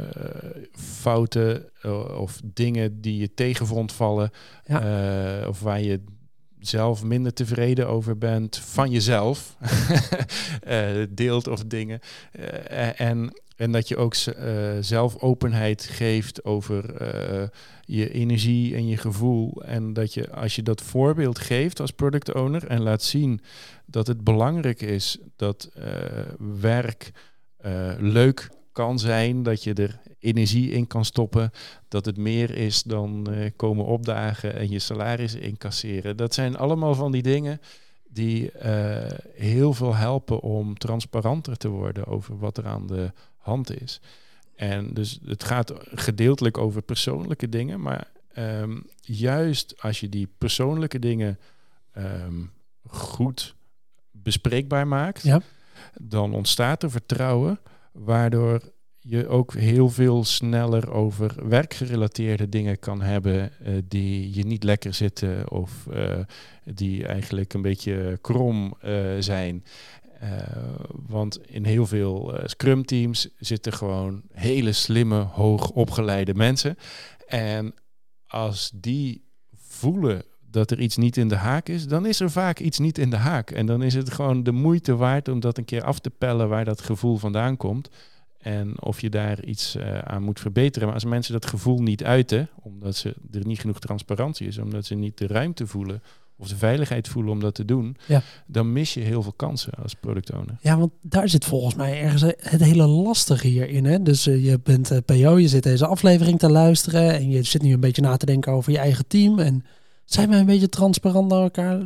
fouten 0.71 1.69
uh, 1.85 2.19
of 2.19 2.41
dingen 2.43 3.01
die 3.01 3.17
je 3.17 3.33
tegenvond 3.33 3.91
vallen, 3.91 4.31
ja. 4.65 5.41
uh, 5.41 5.47
of 5.47 5.59
waar 5.59 5.81
je 5.81 6.03
zelf 6.59 7.03
minder 7.03 7.33
tevreden 7.33 7.87
over 7.87 8.17
bent 8.17 8.57
van 8.57 8.91
jezelf, 8.91 9.57
deelt 11.09 11.47
of 11.47 11.63
dingen. 11.63 11.99
en, 12.95 13.41
en 13.55 13.71
dat 13.71 13.87
je 13.87 13.97
ook 13.97 14.15
zelf 14.79 15.17
openheid 15.17 15.83
geeft 15.83 16.43
over 16.43 16.93
je 17.81 18.11
energie 18.11 18.75
en 18.75 18.87
je 18.87 18.97
gevoel. 18.97 19.63
En 19.63 19.93
dat 19.93 20.13
je 20.13 20.31
als 20.31 20.55
je 20.55 20.63
dat 20.63 20.81
voorbeeld 20.81 21.39
geeft 21.39 21.79
als 21.79 21.91
product 21.91 22.33
owner 22.33 22.67
en 22.67 22.81
laat 22.81 23.03
zien 23.03 23.41
dat 23.85 24.07
het 24.07 24.23
belangrijk 24.23 24.81
is 24.81 25.17
dat 25.35 25.69
werk 26.37 27.11
leuk 27.99 28.49
kan 28.73 28.99
zijn, 28.99 29.43
dat 29.43 29.63
je 29.63 29.73
er 29.73 29.99
energie 30.19 30.71
in 30.71 30.87
kan 30.87 31.05
stoppen, 31.05 31.51
dat 31.87 32.05
het 32.05 32.17
meer 32.17 32.55
is 32.55 32.83
dan 32.83 33.27
uh, 33.29 33.49
komen 33.55 33.85
opdagen 33.85 34.55
en 34.55 34.69
je 34.69 34.79
salaris 34.79 35.35
incasseren. 35.35 36.17
Dat 36.17 36.33
zijn 36.33 36.57
allemaal 36.57 36.95
van 36.95 37.11
die 37.11 37.21
dingen 37.21 37.61
die 38.09 38.51
uh, 38.65 39.05
heel 39.33 39.73
veel 39.73 39.95
helpen 39.95 40.39
om 40.39 40.77
transparanter 40.77 41.57
te 41.57 41.67
worden 41.67 42.05
over 42.05 42.37
wat 42.37 42.57
er 42.57 42.67
aan 42.67 42.87
de 42.87 43.11
hand 43.37 43.81
is. 43.81 44.01
En 44.55 44.93
dus 44.93 45.19
het 45.25 45.43
gaat 45.43 45.73
gedeeltelijk 45.77 46.57
over 46.57 46.81
persoonlijke 46.81 47.49
dingen, 47.49 47.81
maar 47.81 48.11
um, 48.37 48.85
juist 49.01 49.81
als 49.81 49.99
je 49.99 50.09
die 50.09 50.29
persoonlijke 50.37 50.99
dingen 50.99 51.39
um, 51.97 52.51
goed 52.87 53.55
bespreekbaar 54.11 54.87
maakt, 54.87 55.23
ja. 55.23 55.41
dan 56.01 56.33
ontstaat 56.33 56.83
er 56.83 56.91
vertrouwen 56.91 57.59
waardoor 57.93 58.73
je 58.99 59.27
ook 59.27 59.53
heel 59.53 59.89
veel 59.89 60.23
sneller 60.23 60.91
over 60.91 61.49
werkgerelateerde 61.49 62.49
dingen 62.49 62.79
kan 62.79 63.01
hebben 63.01 63.51
uh, 63.61 63.77
die 63.87 64.35
je 64.35 64.45
niet 64.45 64.63
lekker 64.63 64.93
zitten 64.93 65.51
of 65.51 65.87
uh, 65.93 66.19
die 66.63 67.05
eigenlijk 67.05 67.53
een 67.53 67.61
beetje 67.61 68.17
krom 68.21 68.75
uh, 68.85 69.15
zijn. 69.19 69.63
want 70.89 71.47
in 71.47 71.65
heel 71.65 71.85
veel 71.85 72.39
Scrum 72.45 72.85
teams 72.85 73.29
zitten 73.37 73.73
gewoon 73.73 74.21
hele 74.31 74.71
slimme, 74.71 75.19
hoog 75.19 75.69
opgeleide 75.69 76.33
mensen. 76.33 76.75
En 77.27 77.73
als 78.27 78.71
die 78.75 79.25
voelen 79.53 80.23
dat 80.53 80.71
er 80.71 80.79
iets 80.79 80.97
niet 80.97 81.17
in 81.17 81.27
de 81.27 81.35
haak 81.35 81.69
is, 81.69 81.87
dan 81.87 82.05
is 82.05 82.19
er 82.19 82.31
vaak 82.31 82.59
iets 82.59 82.79
niet 82.79 82.97
in 82.97 83.09
de 83.09 83.15
haak. 83.15 83.51
En 83.51 83.65
dan 83.65 83.83
is 83.83 83.93
het 83.93 84.11
gewoon 84.11 84.43
de 84.43 84.51
moeite 84.51 84.95
waard 84.95 85.27
om 85.27 85.39
dat 85.39 85.57
een 85.57 85.65
keer 85.65 85.83
af 85.83 85.99
te 85.99 86.09
pellen 86.09 86.49
waar 86.49 86.65
dat 86.65 86.81
gevoel 86.81 87.17
vandaan 87.17 87.57
komt. 87.57 87.89
En 88.37 88.81
of 88.81 89.01
je 89.01 89.09
daar 89.09 89.43
iets 89.43 89.75
uh, 89.75 89.97
aan 89.97 90.23
moet 90.23 90.39
verbeteren. 90.39 90.85
Maar 90.85 90.95
als 90.95 91.05
mensen 91.05 91.33
dat 91.33 91.45
gevoel 91.45 91.81
niet 91.81 92.03
uiten, 92.03 92.49
omdat 92.61 92.95
ze 92.95 93.15
er 93.31 93.45
niet 93.45 93.59
genoeg 93.59 93.79
transparantie 93.79 94.47
is, 94.47 94.57
omdat 94.57 94.85
ze 94.85 94.95
niet 94.95 95.17
de 95.17 95.27
ruimte 95.27 95.67
voelen 95.67 96.01
of 96.35 96.47
de 96.47 96.55
veiligheid 96.55 97.07
voelen 97.07 97.31
om 97.31 97.39
dat 97.39 97.55
te 97.55 97.65
doen, 97.65 97.97
ja. 98.07 98.21
dan 98.47 98.71
mis 98.71 98.93
je 98.93 98.99
heel 98.99 99.21
veel 99.21 99.33
kansen 99.33 99.73
als 99.81 99.93
product 99.93 100.33
owner. 100.33 100.57
Ja, 100.61 100.77
want 100.77 100.91
daar 101.01 101.29
zit 101.29 101.45
volgens 101.45 101.75
mij 101.75 102.01
ergens 102.01 102.21
het 102.37 102.63
hele 102.63 102.87
lastige 102.87 103.47
hierin. 103.47 103.85
Hè? 103.85 104.01
Dus 104.01 104.27
uh, 104.27 104.45
je 104.45 104.59
bent 104.63 104.91
uh, 104.91 104.97
PO, 105.05 105.37
je 105.37 105.47
zit 105.47 105.63
deze 105.63 105.85
aflevering 105.85 106.39
te 106.39 106.49
luisteren 106.49 107.13
en 107.13 107.29
je 107.29 107.43
zit 107.43 107.61
nu 107.61 107.73
een 107.73 107.79
beetje 107.79 108.01
na 108.01 108.17
te 108.17 108.25
denken 108.25 108.51
over 108.51 108.71
je 108.71 108.77
eigen 108.77 109.07
team. 109.07 109.39
En 109.39 109.65
zijn 110.05 110.29
wij 110.29 110.39
een 110.39 110.45
beetje 110.45 110.69
transparant 110.69 111.29
naar 111.29 111.41
elkaar? 111.41 111.81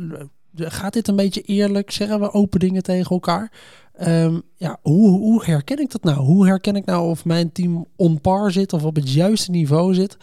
Gaat 0.54 0.92
dit 0.92 1.08
een 1.08 1.16
beetje 1.16 1.40
eerlijk? 1.40 1.90
Zeggen 1.90 2.20
we 2.20 2.32
open 2.32 2.60
dingen 2.60 2.82
tegen 2.82 3.10
elkaar? 3.10 3.52
Um, 4.00 4.42
ja, 4.56 4.78
hoe, 4.82 5.08
hoe 5.08 5.44
herken 5.44 5.78
ik 5.78 5.90
dat 5.90 6.02
nou? 6.02 6.18
Hoe 6.18 6.46
herken 6.46 6.76
ik 6.76 6.84
nou 6.84 7.08
of 7.08 7.24
mijn 7.24 7.52
team 7.52 7.86
on 7.96 8.20
par 8.20 8.52
zit 8.52 8.72
of 8.72 8.84
op 8.84 8.96
het 8.96 9.12
juiste 9.12 9.50
niveau 9.50 9.94
zit 9.94 10.16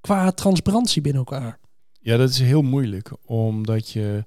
qua 0.00 0.30
transparantie 0.30 1.02
binnen 1.02 1.24
elkaar? 1.26 1.58
Ja, 2.00 2.16
dat 2.16 2.30
is 2.30 2.38
heel 2.38 2.62
moeilijk, 2.62 3.12
omdat 3.24 3.90
je 3.90 4.24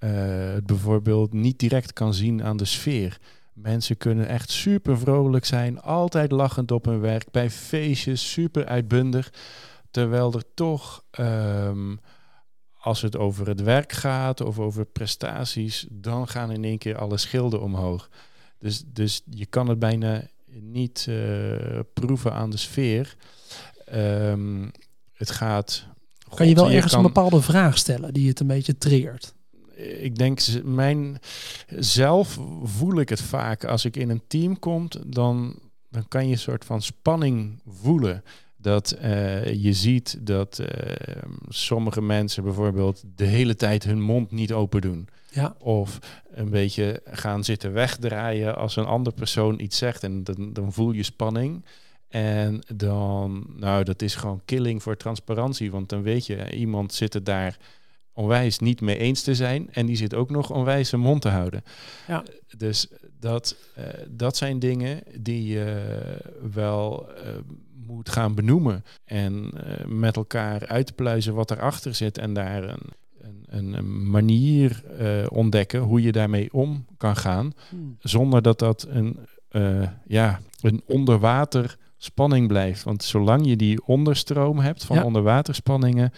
uh, 0.00 0.10
het 0.54 0.66
bijvoorbeeld 0.66 1.32
niet 1.32 1.58
direct 1.58 1.92
kan 1.92 2.14
zien 2.14 2.42
aan 2.42 2.56
de 2.56 2.64
sfeer. 2.64 3.18
Mensen 3.52 3.96
kunnen 3.96 4.28
echt 4.28 4.50
super 4.50 4.98
vrolijk 4.98 5.44
zijn, 5.44 5.80
altijd 5.80 6.30
lachend 6.30 6.70
op 6.70 6.84
hun 6.84 7.00
werk, 7.00 7.30
bij 7.30 7.50
feestjes 7.50 8.32
super 8.32 8.66
uitbundig, 8.66 9.32
terwijl 9.90 10.32
er 10.32 10.44
toch 10.54 11.04
um, 11.20 12.00
als 12.86 13.02
het 13.02 13.16
over 13.16 13.48
het 13.48 13.62
werk 13.62 13.92
gaat 13.92 14.40
of 14.40 14.58
over 14.58 14.84
prestaties, 14.84 15.86
dan 15.90 16.28
gaan 16.28 16.50
in 16.50 16.64
één 16.64 16.78
keer 16.78 16.98
alle 16.98 17.16
schilden 17.16 17.60
omhoog. 17.60 18.08
Dus, 18.58 18.82
dus 18.86 19.22
je 19.30 19.46
kan 19.46 19.68
het 19.68 19.78
bijna 19.78 20.22
niet 20.60 21.06
uh, 21.08 21.80
proeven 21.94 22.32
aan 22.32 22.50
de 22.50 22.56
sfeer. 22.56 23.16
Um, 23.94 24.70
het 25.12 25.30
gaat. 25.30 25.86
Kan 26.34 26.48
je 26.48 26.54
wel 26.54 26.70
ergens 26.70 26.92
kan, 26.92 27.04
een 27.04 27.12
bepaalde 27.12 27.40
vraag 27.40 27.78
stellen 27.78 28.12
die 28.12 28.28
het 28.28 28.40
een 28.40 28.46
beetje 28.46 28.78
triggert? 28.78 29.34
Ik 29.98 30.16
denk, 30.16 30.40
mijn 30.64 31.18
zelf 31.68 32.38
voel 32.62 33.00
ik 33.00 33.08
het 33.08 33.22
vaak 33.22 33.64
als 33.64 33.84
ik 33.84 33.96
in 33.96 34.10
een 34.10 34.22
team 34.26 34.58
kom, 34.58 34.88
dan, 35.06 35.58
dan 35.90 36.08
kan 36.08 36.26
je 36.26 36.32
een 36.32 36.38
soort 36.38 36.64
van 36.64 36.82
spanning 36.82 37.60
voelen 37.66 38.22
dat 38.66 38.96
uh, 39.02 39.52
je 39.54 39.72
ziet 39.72 40.18
dat 40.20 40.58
uh, 40.60 40.66
sommige 41.48 42.02
mensen 42.02 42.44
bijvoorbeeld 42.44 43.02
de 43.16 43.24
hele 43.24 43.54
tijd 43.54 43.84
hun 43.84 44.00
mond 44.00 44.30
niet 44.30 44.52
open 44.52 44.80
doen. 44.80 45.08
Ja. 45.30 45.56
Of 45.58 45.98
een 46.30 46.50
beetje 46.50 47.00
gaan 47.04 47.44
zitten 47.44 47.72
wegdraaien 47.72 48.56
als 48.56 48.76
een 48.76 48.84
andere 48.84 49.16
persoon 49.16 49.60
iets 49.60 49.78
zegt. 49.78 50.02
En 50.02 50.24
dan, 50.24 50.52
dan 50.52 50.72
voel 50.72 50.92
je 50.92 51.02
spanning. 51.02 51.64
En 52.08 52.60
dan, 52.74 53.46
nou, 53.56 53.84
dat 53.84 54.02
is 54.02 54.14
gewoon 54.14 54.40
killing 54.44 54.82
voor 54.82 54.96
transparantie. 54.96 55.70
Want 55.70 55.88
dan 55.88 56.02
weet 56.02 56.26
je, 56.26 56.56
iemand 56.56 56.94
zit 56.94 57.14
er 57.14 57.24
daar 57.24 57.58
onwijs 58.12 58.58
niet 58.58 58.80
mee 58.80 58.98
eens 58.98 59.22
te 59.22 59.34
zijn. 59.34 59.68
En 59.72 59.86
die 59.86 59.96
zit 59.96 60.14
ook 60.14 60.30
nog 60.30 60.50
onwijs 60.50 60.88
zijn 60.88 61.00
mond 61.00 61.22
te 61.22 61.28
houden. 61.28 61.62
Ja. 62.06 62.24
Dus 62.56 62.88
dat, 63.20 63.56
uh, 63.78 63.84
dat 64.08 64.36
zijn 64.36 64.58
dingen 64.58 65.02
die 65.20 65.46
je 65.46 65.84
wel 66.52 67.08
moet 67.86 68.08
gaan 68.08 68.34
benoemen. 68.34 68.84
En 69.04 69.50
uh, 69.54 69.86
met 69.86 70.16
elkaar 70.16 70.66
uitpluizen 70.66 71.34
wat 71.34 71.50
erachter 71.50 71.94
zit 71.94 72.18
en 72.18 72.34
daar 72.34 72.62
een, 72.62 72.92
een, 73.46 73.72
een 73.72 74.10
manier 74.10 74.82
uh, 75.00 75.26
ontdekken 75.28 75.80
hoe 75.80 76.02
je 76.02 76.12
daarmee 76.12 76.52
om 76.52 76.86
kan 76.96 77.16
gaan. 77.16 77.52
Hmm. 77.68 77.96
Zonder 78.00 78.42
dat 78.42 78.58
dat 78.58 78.86
een, 78.88 79.18
uh, 79.50 79.88
ja, 80.06 80.40
een 80.60 80.82
onderwater 80.86 81.76
spanning 81.96 82.48
blijft. 82.48 82.82
Want 82.82 83.02
zolang 83.02 83.46
je 83.46 83.56
die 83.56 83.86
onderstroom 83.86 84.58
hebt 84.58 84.84
van 84.84 84.96
ja. 84.96 85.04
onderwaterspanningen, 85.04 86.12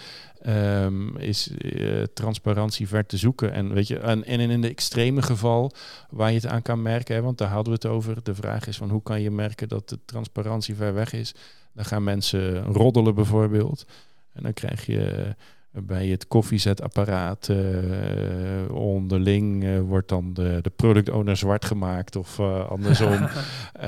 um, 0.47 1.17
is 1.17 1.51
uh, 1.59 2.03
transparantie 2.15 2.89
ver 2.89 3.07
te 3.07 3.17
zoeken. 3.17 3.53
En, 3.53 3.73
weet 3.75 3.89
je, 3.89 3.99
en, 3.99 4.25
en 4.25 4.41
in 4.41 4.61
de 4.61 4.69
extreme 4.69 5.23
geval 5.23 5.73
waar 6.11 6.29
je 6.29 6.35
het 6.35 6.47
aan 6.47 6.63
kan 6.63 6.83
merken, 6.83 7.15
hè, 7.15 7.23
want 7.23 7.39
daar 7.39 7.49
hadden 7.49 7.73
we 7.73 7.79
het 7.83 7.97
over. 7.97 8.23
De 8.23 8.35
vraag 8.35 8.67
is 8.67 8.77
van 8.77 8.91
hoe 8.91 9.03
kan 9.03 9.21
je 9.21 9.31
merken 9.31 9.69
dat 9.69 9.89
de 9.89 9.99
transparantie 10.05 10.75
ver 10.75 10.95
weg 10.95 11.13
is. 11.13 11.35
Dan 11.79 11.87
gaan 11.87 12.05
mensen 12.05 12.63
roddelen 12.63 13.15
bijvoorbeeld. 13.15 13.87
En 14.33 14.43
dan 14.43 14.53
krijg 14.53 14.87
je 14.87 15.35
bij 15.71 16.07
het 16.07 16.29
koffiezetapparaat 16.29 17.49
uh, 17.51 18.75
onderling 18.75 19.65
uh, 19.65 19.81
wordt 19.81 20.09
dan 20.09 20.33
de, 20.33 20.59
de 20.63 20.71
product 20.71 21.11
owner 21.11 21.37
zwart 21.37 21.65
gemaakt 21.65 22.17
of 22.17 22.39
uh, 22.39 22.69
andersom. 22.69 23.29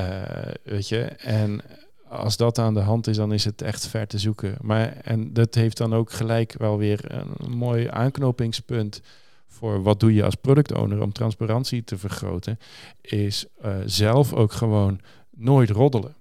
weet 0.62 0.88
je, 0.88 1.00
en 1.02 1.60
als 2.08 2.36
dat 2.36 2.58
aan 2.58 2.74
de 2.74 2.80
hand 2.80 3.06
is, 3.06 3.16
dan 3.16 3.32
is 3.32 3.44
het 3.44 3.62
echt 3.62 3.86
ver 3.86 4.06
te 4.06 4.18
zoeken. 4.18 4.56
Maar 4.60 4.96
en 5.02 5.32
dat 5.32 5.54
heeft 5.54 5.76
dan 5.76 5.94
ook 5.94 6.12
gelijk 6.12 6.54
wel 6.58 6.78
weer 6.78 7.00
een 7.38 7.56
mooi 7.56 7.88
aanknopingspunt 7.88 9.02
voor 9.46 9.82
wat 9.82 10.00
doe 10.00 10.14
je 10.14 10.24
als 10.24 10.34
product 10.34 10.72
owner 10.72 11.02
om 11.02 11.12
transparantie 11.12 11.84
te 11.84 11.98
vergroten, 11.98 12.58
is 13.00 13.46
zelf 13.84 14.32
ook 14.32 14.52
gewoon 14.52 15.00
nooit 15.30 15.70
roddelen. 15.70 16.14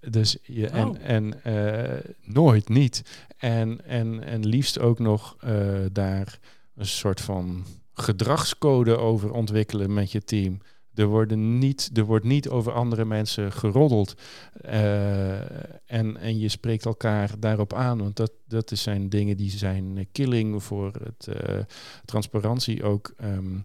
Dus 0.00 0.36
je, 0.42 0.66
en, 0.66 0.88
oh. 0.88 0.96
en 1.02 1.34
uh, 1.46 2.10
nooit 2.22 2.68
niet. 2.68 3.26
En, 3.36 3.84
en, 3.84 4.24
en 4.24 4.46
liefst 4.46 4.78
ook 4.78 4.98
nog 4.98 5.36
uh, 5.44 5.78
daar 5.92 6.38
een 6.74 6.86
soort 6.86 7.20
van 7.20 7.64
gedragscode 7.92 8.96
over 8.96 9.32
ontwikkelen 9.32 9.94
met 9.94 10.12
je 10.12 10.24
team. 10.24 10.60
Er, 10.94 11.06
worden 11.06 11.58
niet, 11.58 11.90
er 11.94 12.04
wordt 12.04 12.24
niet 12.24 12.48
over 12.48 12.72
andere 12.72 13.04
mensen 13.04 13.52
geroddeld. 13.52 14.14
Uh, 14.64 15.40
en, 15.90 16.16
en 16.16 16.38
je 16.38 16.48
spreekt 16.48 16.84
elkaar 16.84 17.30
daarop 17.38 17.72
aan. 17.72 17.98
Want 17.98 18.16
dat, 18.16 18.32
dat 18.46 18.70
zijn 18.74 19.08
dingen 19.08 19.36
die 19.36 19.50
zijn 19.50 20.08
killing 20.12 20.62
voor 20.62 20.92
het 21.02 21.28
transparantie 22.04 22.84
ook. 22.84 23.14
Um, 23.24 23.64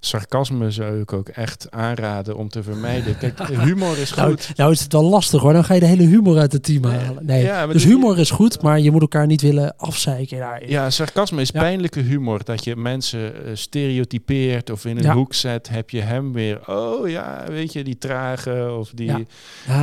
sarcasme 0.00 0.70
zou 0.70 1.00
ik 1.00 1.12
ook 1.12 1.28
echt 1.28 1.66
aanraden 1.70 2.36
om 2.36 2.48
te 2.48 2.62
vermijden. 2.62 3.18
Kijk, 3.18 3.38
humor 3.66 3.98
is 3.98 4.14
nou, 4.14 4.30
goed. 4.30 4.52
Nou, 4.56 4.72
is 4.72 4.80
het 4.80 4.92
wel 4.92 5.04
lastig 5.04 5.40
hoor. 5.40 5.52
Dan 5.52 5.64
ga 5.64 5.74
je 5.74 5.80
de 5.80 5.86
hele 5.86 6.02
humor 6.06 6.38
uit 6.38 6.52
het 6.52 6.62
team 6.62 6.84
halen. 6.84 7.26
Nee, 7.26 7.42
ja, 7.42 7.66
dus 7.66 7.84
humor 7.84 8.18
is 8.18 8.30
goed, 8.30 8.62
maar 8.62 8.80
je 8.80 8.90
moet 8.90 9.00
elkaar 9.00 9.26
niet 9.26 9.40
willen 9.40 9.74
afzeiken 9.76 10.38
daarin. 10.38 10.68
Ja, 10.68 10.90
sarcasme 10.90 11.40
is 11.40 11.50
pijnlijke 11.50 12.00
humor. 12.00 12.44
Dat 12.44 12.64
je 12.64 12.76
mensen 12.76 13.20
uh, 13.20 13.50
stereotypeert 13.54 14.70
of 14.70 14.84
in 14.84 14.98
een 14.98 15.10
hoek 15.10 15.34
zet. 15.34 15.68
Heb 15.68 15.90
je 15.90 16.00
hem 16.00 16.32
weer, 16.32 16.60
oh 16.66 17.08
ja, 17.08 17.44
weet 17.48 17.72
je, 17.72 17.84
die 17.84 17.98
trage 17.98 18.76
of 18.78 18.90
die, 18.94 19.26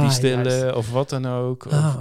die 0.01 0.09
stille 0.09 0.73
of 0.75 0.91
wat 0.91 1.09
dan 1.09 1.27
ook. 1.27 1.65
Ah. 1.65 1.95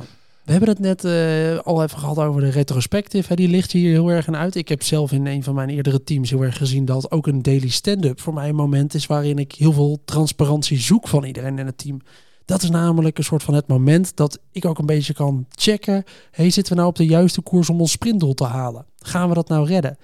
We 0.49 0.55
hebben 0.55 0.71
het 0.71 0.78
net 0.78 1.05
uh, 1.05 1.59
al 1.59 1.83
even 1.83 1.99
gehad 1.99 2.19
over 2.19 2.40
de 2.40 2.50
retrospective. 2.50 3.37
Die 3.37 3.49
ligt 3.49 3.73
hier 3.73 3.90
heel 3.90 4.09
erg 4.09 4.28
aan 4.28 4.37
uit. 4.37 4.55
Ik 4.55 4.69
heb 4.69 4.83
zelf 4.83 5.12
in 5.12 5.26
een 5.26 5.43
van 5.43 5.55
mijn 5.55 5.69
eerdere 5.69 6.05
teams 6.05 6.31
heel 6.31 6.43
erg 6.43 6.57
gezien 6.57 6.85
dat 6.85 7.11
ook 7.11 7.26
een 7.26 7.43
daily 7.43 7.69
stand-up 7.69 8.21
voor 8.21 8.35
mij 8.35 8.49
een 8.49 8.55
moment 8.55 8.95
is 8.95 9.07
waarin 9.07 9.38
ik 9.38 9.52
heel 9.52 9.73
veel 9.73 10.00
transparantie 10.05 10.78
zoek 10.78 11.09
van 11.09 11.25
iedereen 11.25 11.59
in 11.59 11.67
het 11.67 11.78
team. 11.78 12.00
Dat 12.49 12.62
is 12.62 12.71
namelijk 12.71 13.19
een 13.19 13.25
soort 13.25 13.43
van 13.43 13.55
het 13.55 13.67
moment 13.67 14.17
dat 14.17 14.38
ik 14.52 14.64
ook 14.64 14.78
een 14.78 14.87
beetje 14.87 15.12
kan 15.12 15.47
checken. 15.50 16.05
Hey, 16.31 16.50
zitten 16.50 16.73
we 16.73 16.78
nou 16.78 16.90
op 16.90 16.97
de 16.97 17.07
juiste 17.07 17.40
koers 17.40 17.71
om 17.71 17.81
ons 17.81 17.90
sprintdoel 17.90 18.35
te 18.35 18.45
halen? 18.45 18.87
Gaan 18.99 19.28
we 19.28 19.35
dat 19.35 19.49
nou 19.49 19.67
redden? 19.67 19.99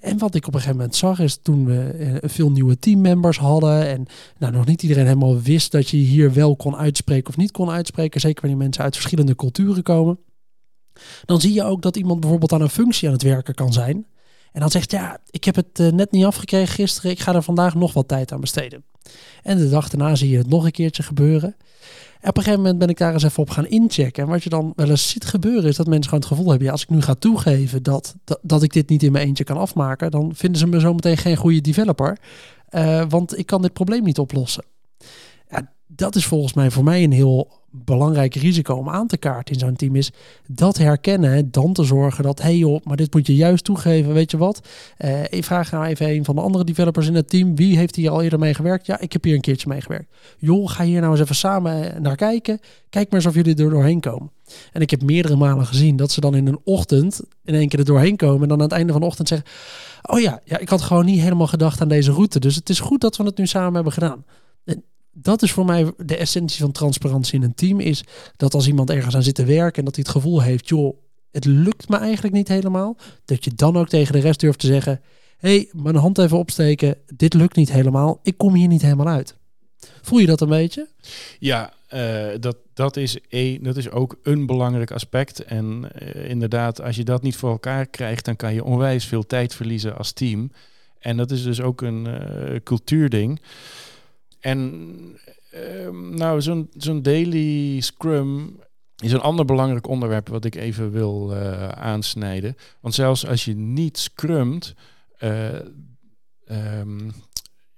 En 0.00 0.18
wat 0.18 0.34
ik 0.34 0.46
op 0.46 0.54
een 0.54 0.60
gegeven 0.60 0.76
moment 0.76 0.96
zag 0.96 1.18
is 1.18 1.38
toen 1.42 1.64
we 1.64 1.80
eh, 1.80 2.30
veel 2.30 2.50
nieuwe 2.50 2.78
teammembers 2.78 3.38
hadden 3.38 3.86
en 3.88 4.06
nou, 4.38 4.52
nog 4.52 4.66
niet 4.66 4.82
iedereen 4.82 5.06
helemaal 5.06 5.40
wist 5.40 5.72
dat 5.72 5.88
je 5.88 5.96
hier 5.96 6.32
wel 6.32 6.56
kon 6.56 6.76
uitspreken 6.76 7.28
of 7.28 7.36
niet 7.36 7.50
kon 7.50 7.70
uitspreken. 7.70 8.20
Zeker 8.20 8.40
wanneer 8.40 8.60
mensen 8.60 8.84
uit 8.84 8.94
verschillende 8.94 9.34
culturen 9.34 9.82
komen. 9.82 10.18
Dan 11.24 11.40
zie 11.40 11.52
je 11.52 11.64
ook 11.64 11.82
dat 11.82 11.96
iemand 11.96 12.20
bijvoorbeeld 12.20 12.52
aan 12.52 12.60
een 12.60 12.68
functie 12.68 13.08
aan 13.08 13.14
het 13.14 13.22
werken 13.22 13.54
kan 13.54 13.72
zijn. 13.72 14.06
En 14.54 14.60
dan 14.60 14.70
zegt, 14.70 14.90
ja, 14.90 15.18
ik 15.30 15.44
heb 15.44 15.54
het 15.54 15.80
eh, 15.80 15.88
net 15.88 16.10
niet 16.10 16.24
afgekregen 16.24 16.74
gisteren, 16.74 17.10
ik 17.10 17.20
ga 17.20 17.34
er 17.34 17.42
vandaag 17.42 17.74
nog 17.74 17.92
wat 17.92 18.08
tijd 18.08 18.32
aan 18.32 18.40
besteden. 18.40 18.84
En 19.42 19.58
de 19.58 19.68
dag 19.68 19.88
daarna 19.88 20.14
zie 20.14 20.30
je 20.30 20.38
het 20.38 20.48
nog 20.48 20.64
een 20.64 20.70
keertje 20.70 21.02
gebeuren 21.02 21.56
op 22.28 22.36
een 22.36 22.42
gegeven 22.42 22.60
moment 22.60 22.78
ben 22.78 22.88
ik 22.88 22.98
daar 22.98 23.12
eens 23.12 23.22
even 23.22 23.42
op 23.42 23.50
gaan 23.50 23.66
inchecken. 23.66 24.22
En 24.22 24.28
wat 24.28 24.42
je 24.42 24.48
dan 24.48 24.72
wel 24.76 24.90
eens 24.90 25.08
ziet 25.08 25.24
gebeuren, 25.24 25.68
is 25.68 25.76
dat 25.76 25.86
mensen 25.86 26.04
gewoon 26.04 26.20
het 26.20 26.28
gevoel 26.28 26.48
hebben: 26.48 26.66
ja, 26.66 26.72
als 26.72 26.82
ik 26.82 26.88
nu 26.88 27.02
ga 27.02 27.14
toegeven 27.14 27.82
dat, 27.82 28.14
dat, 28.24 28.38
dat 28.42 28.62
ik 28.62 28.72
dit 28.72 28.88
niet 28.88 29.02
in 29.02 29.12
mijn 29.12 29.26
eentje 29.26 29.44
kan 29.44 29.56
afmaken, 29.56 30.10
dan 30.10 30.32
vinden 30.34 30.58
ze 30.60 30.66
me 30.66 30.80
zometeen 30.80 31.16
geen 31.16 31.36
goede 31.36 31.60
developer. 31.60 32.18
Uh, 32.70 33.04
want 33.08 33.38
ik 33.38 33.46
kan 33.46 33.62
dit 33.62 33.72
probleem 33.72 34.02
niet 34.02 34.18
oplossen. 34.18 34.64
Dat 35.96 36.14
is 36.14 36.26
volgens 36.26 36.52
mij 36.52 36.70
voor 36.70 36.84
mij 36.84 37.04
een 37.04 37.12
heel 37.12 37.62
belangrijk 37.70 38.34
risico 38.34 38.74
om 38.74 38.88
aan 38.88 39.06
te 39.06 39.16
kaarten 39.16 39.54
in 39.54 39.60
zo'n 39.60 39.76
team 39.76 39.96
is 39.96 40.12
dat 40.46 40.78
herkennen, 40.78 41.50
dan 41.50 41.72
te 41.72 41.84
zorgen 41.84 42.24
dat, 42.24 42.38
hé 42.38 42.44
hey 42.44 42.56
joh, 42.56 42.84
maar 42.84 42.96
dit 42.96 43.14
moet 43.14 43.26
je 43.26 43.34
juist 43.34 43.64
toegeven, 43.64 44.12
weet 44.12 44.30
je 44.30 44.36
wat? 44.36 44.68
Uh, 44.98 45.22
ik 45.22 45.44
vraag 45.44 45.70
nou 45.70 45.84
even 45.84 46.08
een 46.08 46.24
van 46.24 46.34
de 46.34 46.40
andere 46.40 46.64
developers 46.64 47.06
in 47.06 47.14
het 47.14 47.28
team, 47.28 47.56
wie 47.56 47.76
heeft 47.76 47.96
hier 47.96 48.10
al 48.10 48.22
eerder 48.22 48.38
mee 48.38 48.54
gewerkt? 48.54 48.86
Ja, 48.86 49.00
ik 49.00 49.12
heb 49.12 49.24
hier 49.24 49.34
een 49.34 49.40
keertje 49.40 49.68
mee 49.68 49.80
gewerkt. 49.80 50.14
Joh, 50.38 50.70
ga 50.70 50.84
hier 50.84 51.00
nou 51.00 51.12
eens 51.12 51.20
even 51.20 51.34
samen 51.34 52.02
naar 52.02 52.16
kijken. 52.16 52.60
Kijk 52.90 53.10
maar 53.10 53.20
eens 53.20 53.28
of 53.28 53.34
jullie 53.34 53.56
er 53.56 53.70
doorheen 53.70 54.00
komen. 54.00 54.30
En 54.72 54.80
ik 54.80 54.90
heb 54.90 55.02
meerdere 55.02 55.36
malen 55.36 55.66
gezien 55.66 55.96
dat 55.96 56.10
ze 56.10 56.20
dan 56.20 56.34
in 56.34 56.46
een 56.46 56.60
ochtend 56.64 57.20
in 57.44 57.54
één 57.54 57.68
keer 57.68 57.78
er 57.78 57.84
doorheen 57.84 58.16
komen 58.16 58.42
en 58.42 58.48
dan 58.48 58.58
aan 58.58 58.64
het 58.64 58.72
einde 58.72 58.92
van 58.92 59.00
de 59.00 59.06
ochtend 59.06 59.28
zeggen, 59.28 59.48
oh 60.02 60.20
ja, 60.20 60.40
ja, 60.44 60.58
ik 60.58 60.68
had 60.68 60.82
gewoon 60.82 61.04
niet 61.04 61.20
helemaal 61.20 61.46
gedacht 61.46 61.80
aan 61.80 61.88
deze 61.88 62.12
route, 62.12 62.40
dus 62.40 62.54
het 62.54 62.68
is 62.68 62.80
goed 62.80 63.00
dat 63.00 63.16
we 63.16 63.24
het 63.24 63.36
nu 63.36 63.46
samen 63.46 63.74
hebben 63.74 63.92
gedaan 63.92 64.24
dat 65.14 65.42
is 65.42 65.52
voor 65.52 65.64
mij 65.64 65.92
de 65.96 66.16
essentie 66.16 66.60
van 66.60 66.72
transparantie 66.72 67.34
in 67.34 67.42
een 67.42 67.54
team. 67.54 67.80
Is 67.80 68.04
dat 68.36 68.54
als 68.54 68.66
iemand 68.66 68.90
ergens 68.90 69.14
aan 69.14 69.22
zit 69.22 69.34
te 69.34 69.44
werken 69.44 69.78
en 69.78 69.84
dat 69.84 69.94
hij 69.94 70.04
het 70.06 70.14
gevoel 70.16 70.42
heeft, 70.42 70.68
joh, 70.68 70.96
het 71.30 71.44
lukt 71.44 71.88
me 71.88 71.96
eigenlijk 71.96 72.34
niet 72.34 72.48
helemaal. 72.48 72.96
Dat 73.24 73.44
je 73.44 73.54
dan 73.54 73.76
ook 73.76 73.88
tegen 73.88 74.12
de 74.12 74.20
rest 74.20 74.40
durft 74.40 74.58
te 74.58 74.66
zeggen, 74.66 75.00
hé, 75.38 75.56
hey, 75.56 75.68
mijn 75.72 75.96
hand 75.96 76.18
even 76.18 76.38
opsteken, 76.38 76.96
dit 77.16 77.34
lukt 77.34 77.56
niet 77.56 77.72
helemaal, 77.72 78.20
ik 78.22 78.38
kom 78.38 78.54
hier 78.54 78.68
niet 78.68 78.82
helemaal 78.82 79.08
uit. 79.08 79.36
Voel 80.02 80.18
je 80.18 80.26
dat 80.26 80.40
een 80.40 80.48
beetje? 80.48 80.88
Ja, 81.38 81.72
uh, 81.94 82.26
dat, 82.40 82.56
dat, 82.74 82.96
is 82.96 83.18
een, 83.28 83.58
dat 83.62 83.76
is 83.76 83.90
ook 83.90 84.18
een 84.22 84.46
belangrijk 84.46 84.90
aspect. 84.90 85.44
En 85.44 85.88
uh, 86.02 86.28
inderdaad, 86.28 86.80
als 86.82 86.96
je 86.96 87.04
dat 87.04 87.22
niet 87.22 87.36
voor 87.36 87.50
elkaar 87.50 87.86
krijgt, 87.86 88.24
dan 88.24 88.36
kan 88.36 88.54
je 88.54 88.64
onwijs 88.64 89.04
veel 89.04 89.26
tijd 89.26 89.54
verliezen 89.54 89.96
als 89.96 90.12
team. 90.12 90.50
En 90.98 91.16
dat 91.16 91.30
is 91.30 91.42
dus 91.42 91.60
ook 91.60 91.80
een 91.80 92.06
uh, 92.06 92.60
cultuurding. 92.62 93.40
En 94.44 95.18
ehm, 95.50 96.14
nou, 96.14 96.42
zo'n 96.42 96.70
zo'n 96.76 97.02
daily 97.02 97.80
scrum 97.80 98.58
is 98.96 99.12
een 99.12 99.20
ander 99.20 99.44
belangrijk 99.44 99.86
onderwerp 99.86 100.28
wat 100.28 100.44
ik 100.44 100.54
even 100.54 100.90
wil 100.90 101.32
uh, 101.32 101.68
aansnijden. 101.68 102.56
Want 102.80 102.94
zelfs 102.94 103.26
als 103.26 103.44
je 103.44 103.54
niet 103.54 103.98
scrumt, 103.98 104.74
uh, 105.18 105.48
um, 106.78 107.12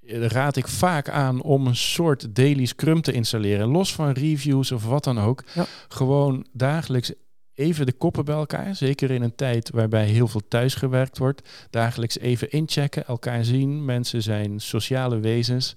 raad 0.08 0.56
ik 0.56 0.68
vaak 0.68 1.08
aan 1.08 1.42
om 1.42 1.66
een 1.66 1.76
soort 1.76 2.34
daily 2.34 2.64
scrum 2.64 3.00
te 3.00 3.12
installeren. 3.12 3.68
Los 3.68 3.94
van 3.94 4.10
reviews 4.10 4.72
of 4.72 4.84
wat 4.84 5.04
dan 5.04 5.18
ook. 5.18 5.44
Ja. 5.54 5.66
Gewoon 5.88 6.46
dagelijks 6.52 7.12
even 7.54 7.86
de 7.86 7.92
koppen 7.92 8.24
bij 8.24 8.34
elkaar. 8.34 8.74
Zeker 8.74 9.10
in 9.10 9.22
een 9.22 9.34
tijd 9.34 9.70
waarbij 9.70 10.06
heel 10.06 10.28
veel 10.28 10.48
thuisgewerkt 10.48 11.18
wordt. 11.18 11.48
Dagelijks 11.70 12.18
even 12.18 12.50
inchecken, 12.50 13.06
elkaar 13.06 13.44
zien. 13.44 13.84
Mensen 13.84 14.22
zijn 14.22 14.60
sociale 14.60 15.20
wezens. 15.20 15.76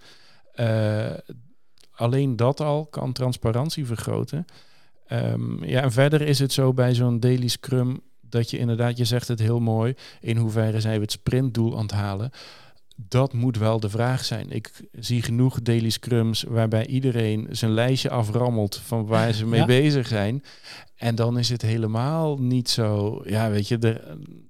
Uh, 0.59 1.13
alleen 1.91 2.35
dat 2.35 2.59
al 2.59 2.85
kan 2.85 3.13
transparantie 3.13 3.85
vergroten. 3.85 4.45
Um, 5.11 5.63
ja, 5.63 5.81
en 5.81 5.91
verder 5.91 6.21
is 6.21 6.39
het 6.39 6.53
zo 6.53 6.73
bij 6.73 6.93
zo'n 6.93 7.19
daily 7.19 7.47
scrum 7.47 8.01
dat 8.21 8.49
je 8.49 8.57
inderdaad, 8.57 8.97
je 8.97 9.05
zegt 9.05 9.27
het 9.27 9.39
heel 9.39 9.59
mooi, 9.59 9.93
in 10.21 10.37
hoeverre 10.37 10.81
zijn 10.81 10.95
we 10.95 11.01
het 11.01 11.11
sprintdoel 11.11 11.75
aan 11.75 11.81
het 11.81 11.91
halen. 11.91 12.31
Dat 12.95 13.33
moet 13.33 13.57
wel 13.57 13.79
de 13.79 13.89
vraag 13.89 14.25
zijn. 14.25 14.51
Ik 14.51 14.71
zie 14.91 15.21
genoeg 15.21 15.61
daily 15.61 15.89
scrums 15.89 16.43
waarbij 16.43 16.87
iedereen 16.87 17.47
zijn 17.51 17.71
lijstje 17.71 18.09
aframmelt 18.09 18.77
van 18.77 19.05
waar 19.05 19.33
ze 19.33 19.45
mee 19.45 19.65
bezig 19.65 20.07
zijn. 20.07 20.43
En 20.99 21.15
dan 21.15 21.37
is 21.37 21.49
het 21.49 21.61
helemaal 21.61 22.37
niet 22.37 22.69
zo, 22.69 23.21
ja, 23.25 23.49
weet 23.49 23.67
je, 23.67 23.77
de, 23.77 24.01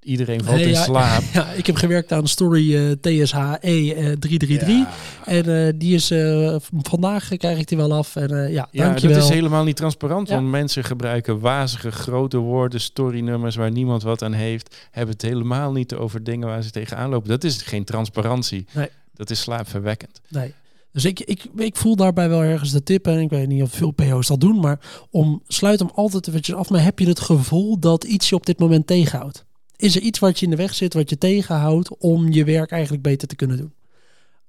iedereen 0.02 0.44
valt 0.44 0.60
in 0.60 0.76
slaap. 0.76 1.22
Ja, 1.34 1.52
ik 1.52 1.66
heb 1.66 1.76
gewerkt 1.76 2.12
aan 2.12 2.28
Story 2.28 2.74
uh, 2.74 2.92
TSHE 2.92 3.60
uh, 3.62 4.12
333. 4.12 4.88
En 5.26 5.50
uh, 5.50 5.70
die 5.76 5.96
is 5.96 6.12
uh, 6.12 6.56
vandaag 6.82 7.28
krijg 7.38 7.60
ik 7.60 7.68
die 7.68 7.78
wel 7.78 7.94
af. 7.94 8.16
En 8.16 8.32
uh, 8.32 8.54
ja, 8.54 8.68
ja 8.72 8.94
dat 8.94 9.16
is 9.16 9.30
helemaal 9.30 9.64
niet 9.64 9.76
transparant. 9.76 10.30
Want 10.30 10.48
mensen 10.48 10.84
gebruiken 10.84 11.40
wazige 11.40 11.92
grote 11.92 12.38
woorden, 12.38 12.82
storynummers 12.82 13.56
waar 13.56 13.72
niemand 13.72 14.04
wat 14.04 14.22
aan 14.22 14.34
heeft. 14.34 14.76
Hebben 14.92 15.14
het 15.14 15.22
helemaal 15.22 15.72
niet 15.72 15.94
over 15.94 16.24
dingen 16.24 16.48
waar 16.48 16.62
ze 16.62 16.72
tegenaan 16.72 17.10
lopen. 17.10 17.30
Dat 17.30 17.44
is 17.44 17.62
geen 17.62 17.84
transparantie. 17.84 18.66
Nee. 18.72 18.90
Dat 19.14 19.30
is 19.30 19.40
slaapverwekkend. 19.40 20.22
Nee. 20.28 20.54
Dus 21.02 21.12
ik, 21.12 21.20
ik, 21.20 21.46
ik 21.56 21.76
voel 21.76 21.96
daarbij 21.96 22.30
wel 22.30 22.44
ergens 22.44 22.72
de 22.72 22.84
tip. 22.84 23.08
En 23.08 23.20
ik 23.20 23.30
weet 23.30 23.48
niet 23.48 23.62
of 23.62 23.72
veel 23.72 23.92
PO's 23.92 24.28
dat 24.28 24.42
doen. 24.42 24.60
Maar 24.60 25.08
om, 25.10 25.42
sluit 25.48 25.80
hem 25.80 25.90
altijd 25.94 26.28
eventjes 26.28 26.56
af. 26.56 26.70
Maar 26.70 26.84
heb 26.84 27.00
je 27.00 27.08
het 27.08 27.20
gevoel 27.20 27.80
dat 27.80 28.04
iets 28.04 28.30
je 28.30 28.36
op 28.36 28.46
dit 28.46 28.60
moment 28.60 28.88
tegenhoudt? 28.88 29.46
Is 29.76 29.96
er 29.96 30.02
iets 30.02 30.20
wat 30.20 30.40
je 30.40 30.46
in 30.46 30.52
de 30.52 30.58
weg 30.58 30.74
zit, 30.74 30.94
wat 30.94 31.10
je 31.10 31.18
tegenhoudt 31.18 31.98
om 31.98 32.32
je 32.32 32.44
werk 32.44 32.72
eigenlijk 32.72 33.04
beter 33.04 33.28
te 33.28 33.36
kunnen 33.36 33.58
doen? 33.58 33.74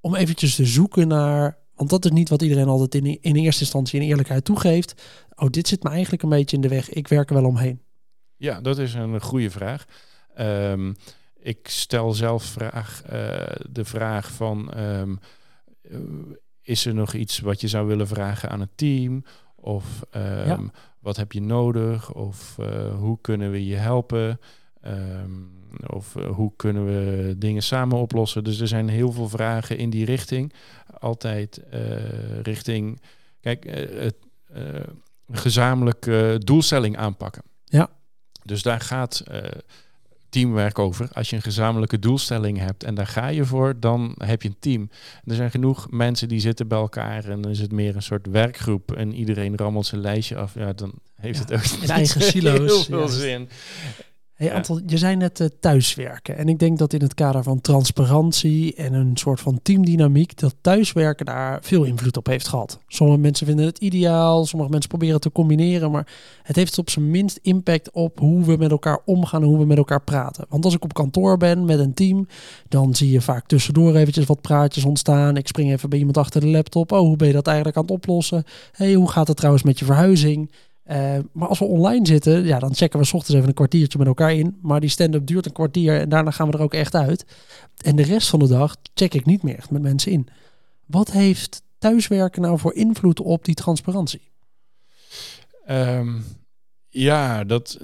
Om 0.01 0.15
eventjes 0.15 0.55
te 0.55 0.67
zoeken 0.67 1.09
naar, 1.09 1.59
want 1.75 1.91
dat 1.91 2.05
is 2.05 2.11
niet 2.11 2.29
wat 2.29 2.43
iedereen 2.43 2.69
altijd 2.69 2.95
in, 2.95 3.19
in 3.21 3.37
eerste 3.37 3.63
instantie 3.63 4.01
in 4.01 4.07
eerlijkheid 4.07 4.45
toegeeft. 4.45 5.03
Oh, 5.35 5.49
dit 5.49 5.69
zit 5.69 5.83
me 5.83 5.91
eigenlijk 5.91 6.23
een 6.23 6.29
beetje 6.29 6.57
in 6.57 6.63
de 6.63 6.69
weg. 6.69 6.89
Ik 6.89 7.09
werk 7.09 7.29
er 7.29 7.35
wel 7.35 7.45
omheen. 7.45 7.81
Ja, 8.37 8.61
dat 8.61 8.79
is 8.79 8.95
een 8.95 9.21
goede 9.21 9.51
vraag. 9.51 9.85
Um, 10.39 10.97
ik 11.41 11.69
stel 11.69 12.13
zelf 12.13 12.45
vraag, 12.45 13.03
uh, 13.05 13.11
de 13.71 13.85
vraag 13.85 14.31
van... 14.33 14.79
Um, 14.79 15.19
eh, 15.19 15.29
is 16.63 16.87
er 16.87 16.95
nog 16.95 17.15
iets 17.15 17.39
wat 17.39 17.61
je 17.61 17.69
zou 17.69 17.87
willen 17.87 18.07
vragen 18.07 18.51
aan 18.51 18.61
het 18.61 18.77
team? 18.77 19.25
Of 19.55 20.05
ehm, 20.11 20.67
wat 20.99 21.17
heb 21.17 21.33
je 21.33 21.41
nodig? 21.41 22.13
Of 22.13 22.57
uh, 22.61 22.95
hoe 22.95 23.19
kunnen 23.21 23.51
we 23.51 23.67
je 23.67 23.77
helpen? 23.77 24.41
Um, 24.87 25.59
of 25.87 26.15
uh, 26.17 26.27
hoe 26.27 26.53
kunnen 26.57 26.85
we 26.85 27.35
dingen 27.39 27.63
samen 27.63 27.99
oplossen? 27.99 28.45
Dus 28.45 28.61
er 28.61 28.69
zijn 28.69 28.89
heel 28.89 29.13
veel 29.13 29.29
vragen 29.29 29.79
in 29.79 29.91
die 29.91 30.05
richting. 30.05 30.53
Altijd 30.99 31.61
uh, 31.75 32.41
richting. 32.43 33.01
Kijk, 33.41 33.65
het, 33.95 34.17
gezamenlijke 35.33 36.41
doelstelling 36.45 36.97
aanpakken. 36.97 37.43
Ja. 37.65 37.91
Dus 38.45 38.63
daar 38.63 38.81
gaat 38.81 39.25
teamwerk 40.31 40.79
over. 40.79 41.09
Als 41.13 41.31
je 41.31 41.37
een 41.37 41.43
gezamenlijke 41.43 41.99
doelstelling 41.99 42.59
hebt 42.59 42.85
en 42.85 42.95
daar 42.95 43.07
ga 43.07 43.29
je 43.29 43.45
voor, 43.45 43.81
dan 43.81 44.15
heb 44.19 44.43
je 44.43 44.49
een 44.49 44.57
team. 44.59 44.91
Er 45.25 45.35
zijn 45.35 45.51
genoeg 45.51 45.91
mensen 45.91 46.29
die 46.29 46.41
zitten 46.41 46.69
bij 46.69 46.79
elkaar 46.79 47.25
en 47.25 47.41
dan 47.41 47.51
is 47.51 47.59
het 47.61 47.73
meer 47.73 47.97
een 47.97 48.03
soort 48.03 48.27
werkgroep 48.27 48.93
en 48.93 49.15
iedereen 49.15 49.57
rammelt 49.57 49.87
zijn 49.87 50.01
lijstje 50.01 50.37
af. 50.37 50.55
Ja, 50.55 50.73
dan 50.73 50.93
heeft 51.15 51.39
het 51.39 51.53
ook 51.53 51.83
in 51.83 51.89
eigen 51.89 52.23
silo's. 52.23 52.87
heel 52.87 52.99
veel 52.99 53.09
zin. 53.09 53.49
Hey, 54.41 54.55
Anton, 54.55 54.83
je 54.87 54.99
zei 54.99 55.17
net 55.17 55.41
uh, 55.41 55.47
thuiswerken. 55.61 56.37
En 56.37 56.49
ik 56.49 56.59
denk 56.59 56.79
dat 56.79 56.93
in 56.93 57.03
het 57.03 57.15
kader 57.15 57.43
van 57.43 57.61
transparantie 57.61 58.75
en 58.75 58.93
een 58.93 59.17
soort 59.17 59.41
van 59.41 59.61
teamdynamiek, 59.63 60.39
dat 60.39 60.55
thuiswerken 60.61 61.27
daar 61.27 61.59
veel 61.63 61.85
invloed 61.85 62.17
op 62.17 62.27
heeft 62.27 62.49
gehad. 62.49 62.79
Sommige 62.87 63.19
mensen 63.19 63.47
vinden 63.47 63.67
het 63.67 63.79
ideaal, 63.79 64.47
sommige 64.47 64.71
mensen 64.71 64.89
proberen 64.89 65.15
het 65.15 65.23
te 65.23 65.33
combineren, 65.33 65.91
maar 65.91 66.07
het 66.43 66.57
heeft 66.57 66.79
op 66.79 66.91
zijn 66.91 67.11
minst 67.11 67.39
impact 67.43 67.91
op 67.91 68.19
hoe 68.19 68.45
we 68.45 68.57
met 68.57 68.71
elkaar 68.71 68.99
omgaan 69.05 69.43
en 69.43 69.49
hoe 69.49 69.59
we 69.59 69.67
met 69.67 69.77
elkaar 69.77 70.03
praten. 70.03 70.45
Want 70.49 70.65
als 70.65 70.75
ik 70.75 70.85
op 70.85 70.95
kantoor 70.95 71.37
ben 71.37 71.65
met 71.65 71.79
een 71.79 71.95
team, 71.95 72.27
dan 72.69 72.95
zie 72.95 73.11
je 73.11 73.21
vaak 73.21 73.47
tussendoor 73.47 73.95
eventjes 73.95 74.27
wat 74.27 74.41
praatjes 74.41 74.85
ontstaan. 74.85 75.37
Ik 75.37 75.47
spring 75.47 75.71
even 75.71 75.91
bij 75.91 75.99
iemand 75.99 76.17
achter 76.17 76.41
de 76.41 76.47
laptop. 76.47 76.93
Oh, 76.93 76.99
hoe 76.99 77.17
ben 77.17 77.27
je 77.27 77.35
dat 77.35 77.47
eigenlijk 77.47 77.77
aan 77.77 77.83
het 77.83 77.93
oplossen? 77.93 78.45
hey, 78.73 78.95
hoe 78.95 79.11
gaat 79.11 79.29
het 79.29 79.37
trouwens 79.37 79.65
met 79.65 79.79
je 79.79 79.85
verhuizing? 79.85 80.51
Eh, 80.91 81.19
maar 81.33 81.49
als 81.49 81.59
we 81.59 81.65
online 81.65 82.07
zitten, 82.07 82.45
ja, 82.45 82.59
dan 82.59 82.75
checken 82.75 82.99
we 82.99 83.05
s 83.05 83.13
ochtends 83.13 83.37
even 83.37 83.49
een 83.49 83.55
kwartiertje 83.55 83.99
met 83.99 84.07
elkaar 84.07 84.35
in. 84.35 84.59
Maar 84.63 84.81
die 84.81 84.89
stand-up 84.89 85.27
duurt 85.27 85.47
een 85.47 85.53
kwartier 85.53 86.01
en 86.01 86.09
daarna 86.09 86.31
gaan 86.31 86.51
we 86.51 86.57
er 86.57 86.63
ook 86.63 86.75
echt 86.75 86.95
uit. 86.95 87.25
En 87.77 87.97
de 87.97 88.03
rest 88.03 88.29
van 88.29 88.39
de 88.39 88.49
dag 88.49 88.77
check 88.95 89.15
ik 89.15 89.27
niet 89.27 89.43
meer 89.43 89.65
met 89.71 89.83
mensen 89.83 90.13
in. 90.13 90.29
Wat 90.87 91.11
heeft 91.11 91.63
thuiswerken 91.79 92.43
nou 92.43 92.59
voor 92.59 92.75
invloed 92.75 93.21
op 93.21 93.45
die 93.45 93.55
transparantie? 93.55 94.31
Ehm, 95.65 96.19
ja, 96.89 97.45
dat, 97.45 97.79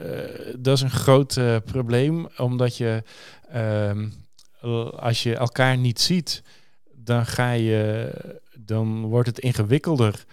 uh, 0.00 0.54
dat 0.58 0.76
is 0.76 0.82
een 0.82 0.90
groot 0.90 1.36
uh, 1.36 1.56
probleem. 1.64 2.28
Omdat 2.36 2.76
je, 2.76 3.02
ehm, 3.48 4.08
als 4.96 5.22
je 5.22 5.36
elkaar 5.36 5.76
niet 5.76 6.00
ziet, 6.00 6.42
dan, 6.94 7.26
ga 7.26 7.52
je, 7.52 8.10
dan 8.58 9.02
wordt 9.02 9.28
het 9.28 9.38
ingewikkelder 9.38 10.24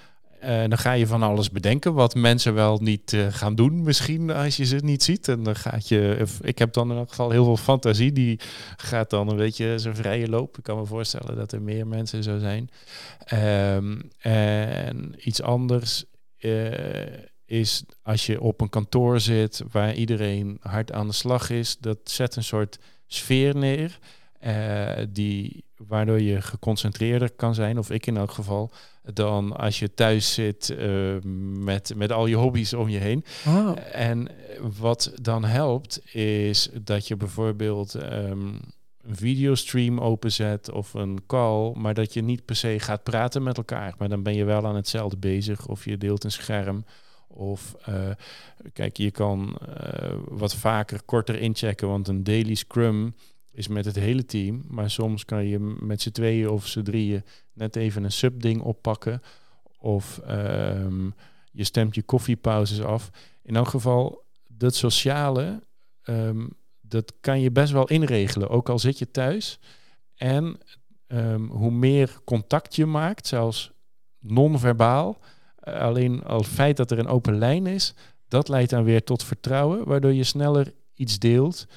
uh, 0.44 0.60
dan 0.60 0.78
ga 0.78 0.92
je 0.92 1.08
van 1.08 1.24
alles 1.24 1.52
bedenken 1.52 1.94
wat 1.94 2.16
mensen 2.16 2.54
wel 2.54 2.80
niet 2.82 3.14
uh, 3.14 3.28
gaan 3.30 3.56
doen, 3.56 3.84
misschien 3.84 4.32
als 4.32 4.58
je 4.58 4.66
ze 4.66 4.76
niet 4.76 5.04
ziet. 5.04 5.28
En 5.28 5.44
dan 5.44 5.56
gaat 5.56 5.88
je, 5.88 6.26
ik 6.42 6.60
heb 6.60 6.74
dan 6.74 6.92
in 6.92 6.98
elk 6.98 7.10
geval 7.10 7.30
heel 7.30 7.44
veel 7.44 7.58
fantasie, 7.58 8.12
die 8.12 8.40
gaat 8.78 9.10
dan 9.10 9.30
een 9.30 9.36
beetje 9.36 9.80
zijn 9.80 9.96
vrije 9.96 10.30
loop. 10.30 10.58
Ik 10.58 10.64
kan 10.64 10.78
me 10.78 10.86
voorstellen 10.86 11.36
dat 11.36 11.52
er 11.52 11.62
meer 11.62 11.88
mensen 11.88 12.24
zo 12.24 12.38
zijn. 12.38 12.70
Um, 13.76 14.10
en 14.20 15.14
iets 15.18 15.42
anders 15.42 16.06
uh, 16.40 16.72
is 17.46 17.84
als 18.02 18.26
je 18.26 18.42
op 18.42 18.62
een 18.62 18.70
kantoor 18.70 19.20
zit 19.20 19.64
waar 19.72 19.94
iedereen 19.94 20.58
hard 20.62 20.92
aan 20.92 21.08
de 21.08 21.14
slag 21.14 21.50
is, 21.50 21.78
dat 21.78 21.98
zet 22.04 22.36
een 22.36 22.44
soort 22.44 22.80
sfeer 23.08 23.56
neer. 23.56 24.00
die, 25.10 25.64
waardoor 25.88 26.22
je 26.22 26.42
geconcentreerder 26.42 27.32
kan 27.32 27.56
zijn, 27.56 27.78
of 27.78 27.90
ik 27.90 28.06
in 28.06 28.18
elk 28.18 28.32
geval 28.32 28.72
dan 29.14 29.58
als 29.58 29.80
je 29.80 29.94
thuis 29.94 30.34
zit 30.34 30.70
uh, 30.70 31.16
met, 31.64 31.94
met 31.96 32.12
al 32.12 32.26
je 32.26 32.36
hobby's 32.36 32.74
om 32.74 32.90
je 32.90 32.98
heen. 32.98 33.24
Oh. 33.48 33.72
En 33.92 34.28
wat 34.80 35.12
dan 35.22 35.44
helpt, 35.44 36.16
is 36.16 36.70
dat 36.82 37.08
je 37.08 37.16
bijvoorbeeld 37.16 37.94
um, 37.94 38.60
een 39.02 39.16
videostream 39.16 40.00
openzet 40.00 40.72
of 40.72 40.94
een 40.94 41.20
call, 41.28 41.74
maar 41.76 41.94
dat 41.94 42.14
je 42.14 42.22
niet 42.22 42.46
per 42.46 42.56
se 42.56 42.80
gaat 42.80 43.04
praten 43.04 43.44
met 43.44 43.58
elkaar. 43.58 43.94
Maar 43.98 44.10
dan 44.10 44.24
ben 44.24 44.36
je 44.36 44.44
wel 44.44 44.66
aan 44.66 44.76
hetzelfde 44.76 45.18
bezig 45.18 45.68
of 45.68 45.86
je 45.86 45.98
deelt 45.98 46.24
een 46.24 46.32
scherm. 46.32 46.86
Of 47.28 47.76
uh, 47.90 48.10
kijk, 48.74 48.98
je 48.98 49.12
kan 49.12 49.60
uh, 49.70 50.12
wat 50.28 50.56
vaker 50.56 51.02
korter 51.06 51.40
inchecken, 51.40 51.88
want 51.88 52.08
een 52.08 52.24
daily 52.24 52.56
scrum 52.56 53.14
is 53.60 53.68
met 53.68 53.86
het 53.86 53.96
hele 53.96 54.26
team. 54.26 54.64
Maar 54.68 54.90
soms 54.90 55.26
kan 55.26 55.46
je 55.46 55.60
met 55.80 56.02
z'n 56.02 56.12
tweeën 56.12 56.50
of 56.50 56.68
z'n 56.68 56.82
drieën 56.82 57.24
net 57.54 57.76
even 57.76 58.04
een 58.04 58.12
subding 58.12 58.62
oppakken. 58.62 59.22
Of 59.78 60.22
um, 60.30 61.14
je 61.52 61.64
stemt 61.64 61.96
je 61.96 62.04
koffiepauzes 62.04 62.82
af. 62.82 63.10
In 63.44 63.56
elk 63.56 63.68
geval, 63.68 64.24
dat 64.48 64.76
sociale, 64.76 65.64
um, 66.04 66.50
dat 66.82 67.14
kan 67.22 67.42
je 67.42 67.52
best 67.52 67.72
wel 67.72 67.88
inregelen. 67.88 68.50
Ook 68.50 68.70
al 68.70 68.80
zit 68.80 69.00
je 69.00 69.12
thuis. 69.12 69.60
En 70.16 70.58
um, 71.08 71.50
hoe 71.50 71.72
meer 71.72 72.20
contact 72.24 72.76
je 72.76 72.86
maakt, 72.86 73.28
zelfs 73.28 73.72
non-verbaal. 74.20 75.18
Uh, 75.64 75.80
alleen 75.80 76.24
al 76.24 76.38
het 76.38 76.48
feit 76.48 76.78
dat 76.78 76.92
er 76.92 77.00
een 77.00 77.08
open 77.08 77.38
lijn 77.38 77.68
is, 77.68 77.94
dat 78.28 78.48
leidt 78.48 78.70
dan 78.70 78.84
weer 78.84 79.04
tot 79.04 79.24
vertrouwen, 79.24 79.86
waardoor 79.86 80.14
je 80.14 80.24
sneller 80.24 80.74
iets 80.94 81.20
deelt. 81.20 81.68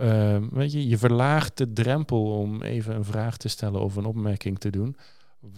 Uh, 0.00 0.36
weet 0.50 0.72
je, 0.72 0.88
je 0.88 0.98
verlaagt 0.98 1.56
de 1.56 1.72
drempel 1.72 2.38
om 2.38 2.62
even 2.62 2.94
een 2.94 3.04
vraag 3.04 3.36
te 3.36 3.48
stellen 3.48 3.80
of 3.80 3.96
een 3.96 4.04
opmerking 4.04 4.58
te 4.58 4.70
doen. 4.70 4.96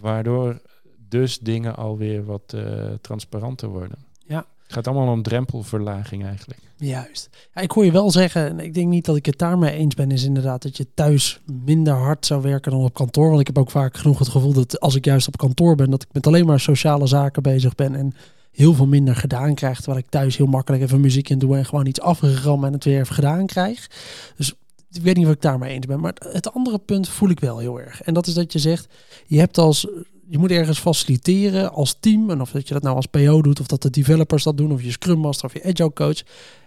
Waardoor 0.01 0.61
dus 1.09 1.39
dingen 1.39 1.77
alweer 1.77 2.25
wat 2.25 2.53
uh, 2.55 2.93
transparanter 3.01 3.69
worden. 3.69 3.99
Ja. 4.27 4.47
Het 4.63 4.73
gaat 4.73 4.87
allemaal 4.87 5.13
om 5.13 5.23
drempelverlaging 5.23 6.25
eigenlijk. 6.25 6.61
Juist. 6.77 7.49
Ja, 7.55 7.61
ik 7.61 7.71
hoor 7.71 7.85
je 7.85 7.93
wel 7.93 8.11
zeggen, 8.11 8.49
en 8.49 8.61
ik 8.61 8.75
denk 8.75 8.89
niet 8.89 9.05
dat 9.05 9.17
ik 9.17 9.27
het 9.27 9.39
daarmee 9.39 9.73
eens 9.73 9.95
ben, 9.95 10.11
is 10.11 10.25
inderdaad 10.25 10.63
dat 10.63 10.77
je 10.77 10.87
thuis 10.95 11.41
minder 11.65 11.95
hard 11.95 12.27
zou 12.27 12.43
werken 12.43 12.71
dan 12.71 12.81
op 12.81 12.95
kantoor. 12.95 13.29
Want 13.29 13.41
ik 13.41 13.47
heb 13.47 13.59
ook 13.59 13.71
vaak 13.71 13.97
genoeg 13.97 14.19
het 14.19 14.29
gevoel 14.29 14.53
dat 14.53 14.81
als 14.81 14.95
ik 14.95 15.05
juist 15.05 15.27
op 15.27 15.37
kantoor 15.37 15.75
ben, 15.77 15.91
dat 15.91 16.03
ik 16.03 16.09
met 16.13 16.27
alleen 16.27 16.47
maar 16.47 16.61
sociale 16.61 17.07
zaken 17.07 17.43
bezig 17.43 17.75
ben 17.75 17.95
en 17.95 18.15
heel 18.55 18.75
veel 18.75 18.87
minder 18.87 19.17
gedaan 19.17 19.55
krijg. 19.55 19.77
Terwijl 19.77 19.99
ik 19.99 20.11
thuis 20.11 20.37
heel 20.37 20.47
makkelijk 20.47 20.83
even 20.83 21.01
muziek 21.01 21.29
in 21.29 21.39
doe 21.39 21.57
en 21.57 21.65
gewoon 21.65 21.87
iets 21.87 22.01
afgerammen 22.01 22.67
en 22.67 22.73
het 22.73 22.85
weer 22.85 23.01
even 23.01 23.15
gedaan 23.15 23.47
krijg. 23.47 23.91
Dus 24.37 24.55
ik 24.91 25.03
weet 25.03 25.17
niet 25.17 25.27
of 25.27 25.33
ik 25.33 25.43
daarmee 25.43 25.75
eens 25.75 25.87
ben. 25.87 26.01
Maar 26.01 26.15
het 26.29 26.53
andere 26.53 26.79
punt 26.79 27.09
voel 27.09 27.29
ik 27.29 27.41
wel 27.41 27.59
heel 27.59 27.81
erg. 27.81 28.03
En 28.03 28.15
dat 28.15 28.27
is 28.27 28.35
dat 28.35 28.53
je 28.53 28.59
zegt, 28.59 28.89
je 29.27 29.39
hebt 29.39 29.59
als 29.59 29.87
je 30.29 30.39
moet 30.39 30.51
ergens 30.51 30.79
faciliteren 30.79 31.73
als 31.73 31.97
team. 32.01 32.31
En 32.31 32.41
of 32.41 32.51
dat 32.51 32.69
je 32.69 32.75
dat 32.75 32.83
nou 32.83 32.97
als 32.97 33.07
PO 33.07 33.43
doet, 33.43 33.61
of 33.61 33.67
dat 33.67 33.83
de 33.83 33.91
developers 33.91 34.43
dat 34.43 34.57
doen, 34.57 34.73
of 34.73 34.83
je 34.83 34.91
Scrum 34.91 35.19
Master 35.19 35.47
of 35.47 35.53
je 35.53 35.65
Agile 35.65 35.93
coach. 35.93 36.23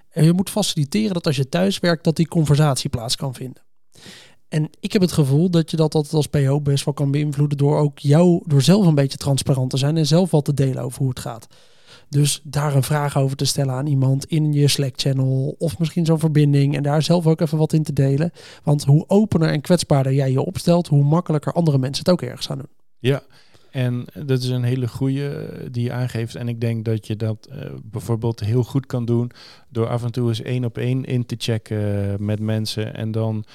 En 0.10 0.23
je 0.23 0.34
moet 0.34 0.50
faciliteren 0.50 1.13
dat 1.13 1.26
als 1.26 1.36
je 1.36 1.50
thuis 1.50 1.80
werkt, 1.80 2.04
dat 2.04 2.15
die 2.15 2.28
conversatie 2.28 2.89
plaats 2.89 3.15
kan 3.15 3.34
vinden. 3.34 3.62
En 4.47 4.69
ik 4.80 4.93
heb 4.93 5.02
het 5.02 5.12
gevoel 5.12 5.50
dat 5.50 5.71
je 5.71 5.78
dat 5.78 5.95
altijd 5.95 6.13
als 6.13 6.28
PO 6.28 6.62
best 6.62 6.86
wel 6.86 6.93
kan 6.93 7.12
beïnvloeden 7.12 7.58
door 7.58 7.78
ook 7.78 8.00
jou, 8.00 8.41
door 8.45 8.62
zelf 8.62 8.86
een 8.86 8.95
beetje 8.95 9.17
transparant 9.17 9.69
te 9.69 9.78
zijn 9.78 9.97
en 9.97 10.06
zelf 10.06 10.32
wat 10.32 10.45
te 10.45 10.54
delen 10.54 10.84
over 10.84 11.00
hoe 11.00 11.10
het 11.10 11.19
gaat. 11.19 11.47
Dus 12.10 12.41
daar 12.43 12.76
een 12.76 12.84
vraag 12.84 13.17
over 13.17 13.38
te 13.38 13.46
stellen 13.46 13.74
aan 13.74 13.88
iemand 13.88 14.26
in 14.26 14.54
je 14.54 14.67
Slack-channel 14.67 15.56
of 15.58 15.80
misschien 15.80 16.06
zo'n 16.06 16.20
verbinding 16.20 16.76
en 16.76 16.84
daar 16.84 17.02
zelf 17.02 17.28
ook 17.28 17.41
even 17.41 17.58
wat 17.58 17.74
in 17.74 17.84
te 17.84 17.93
delen. 17.93 18.32
Want 18.63 18.84
hoe 18.84 19.04
opener 19.08 19.50
en 19.50 19.62
kwetsbaarder 19.62 20.13
jij 20.13 20.32
je 20.32 20.41
opstelt, 20.41 20.88
hoe 20.88 21.04
makkelijker 21.04 21.54
andere 21.54 21.78
mensen 21.78 22.04
het 22.04 22.13
ook 22.13 22.22
ergens 22.22 22.46
gaan 22.46 22.58
doen. 22.58 22.70
Ja, 23.00 23.24
en 23.72 24.06
dat 24.13 24.41
is 24.41 24.50
een 24.50 24.63
hele 24.63 24.88
goede 24.88 25.30
eh, 25.30 25.67
die 25.72 25.84
je 25.84 25.91
aangeeft. 25.91 26.36
En 26.36 26.48
ik 26.48 26.62
denk 26.62 26.86
dat 26.86 27.08
je 27.08 27.15
dat 27.15 27.50
uh, 27.52 27.65
bijvoorbeeld 27.84 28.39
heel 28.39 28.63
goed 28.63 28.86
kan 28.86 29.06
doen 29.06 29.32
door 29.70 29.88
af 29.88 30.04
en 30.04 30.12
toe 30.12 30.28
eens 30.28 30.41
één 30.41 30.65
op 30.65 30.78
één 30.78 31.06
in 31.06 31.26
te 31.26 31.36
checken 31.38 32.15
met 32.26 32.39
mensen. 32.39 32.96
En 32.96 33.12
dan 33.12 33.46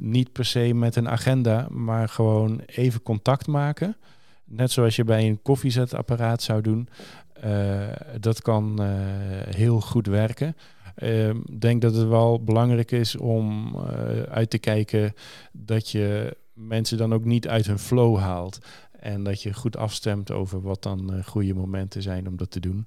niet 0.00 0.32
per 0.32 0.44
se 0.44 0.74
met 0.74 0.96
een 0.96 1.08
agenda, 1.08 1.66
maar 1.70 2.08
gewoon 2.08 2.60
even 2.66 3.02
contact 3.02 3.46
maken. 3.46 3.96
Net 4.44 4.70
zoals 4.70 4.96
je 4.96 5.04
bij 5.04 5.28
een 5.28 5.42
koffiezetapparaat 5.42 6.42
zou 6.42 6.60
doen. 6.60 6.88
Uh, 7.44 7.88
dat 8.20 8.42
kan 8.42 8.82
uh, 8.82 8.88
heel 9.54 9.80
goed 9.80 10.06
werken. 10.06 10.56
Ik 10.96 11.08
uh, 11.08 11.34
denk 11.58 11.82
dat 11.82 11.94
het 11.94 12.08
wel 12.08 12.44
belangrijk 12.44 12.90
is 12.90 13.16
om 13.16 13.74
uh, 13.74 14.22
uit 14.22 14.50
te 14.50 14.58
kijken 14.58 15.14
dat 15.52 15.90
je 15.90 16.36
mensen 16.52 16.98
dan 16.98 17.14
ook 17.14 17.24
niet 17.24 17.48
uit 17.48 17.66
hun 17.66 17.78
flow 17.78 18.18
haalt. 18.18 18.58
En 19.00 19.22
dat 19.22 19.42
je 19.42 19.54
goed 19.54 19.76
afstemt 19.76 20.30
over 20.30 20.62
wat 20.62 20.82
dan 20.82 21.24
goede 21.24 21.54
momenten 21.54 22.02
zijn 22.02 22.28
om 22.28 22.36
dat 22.36 22.50
te 22.50 22.60
doen. 22.60 22.86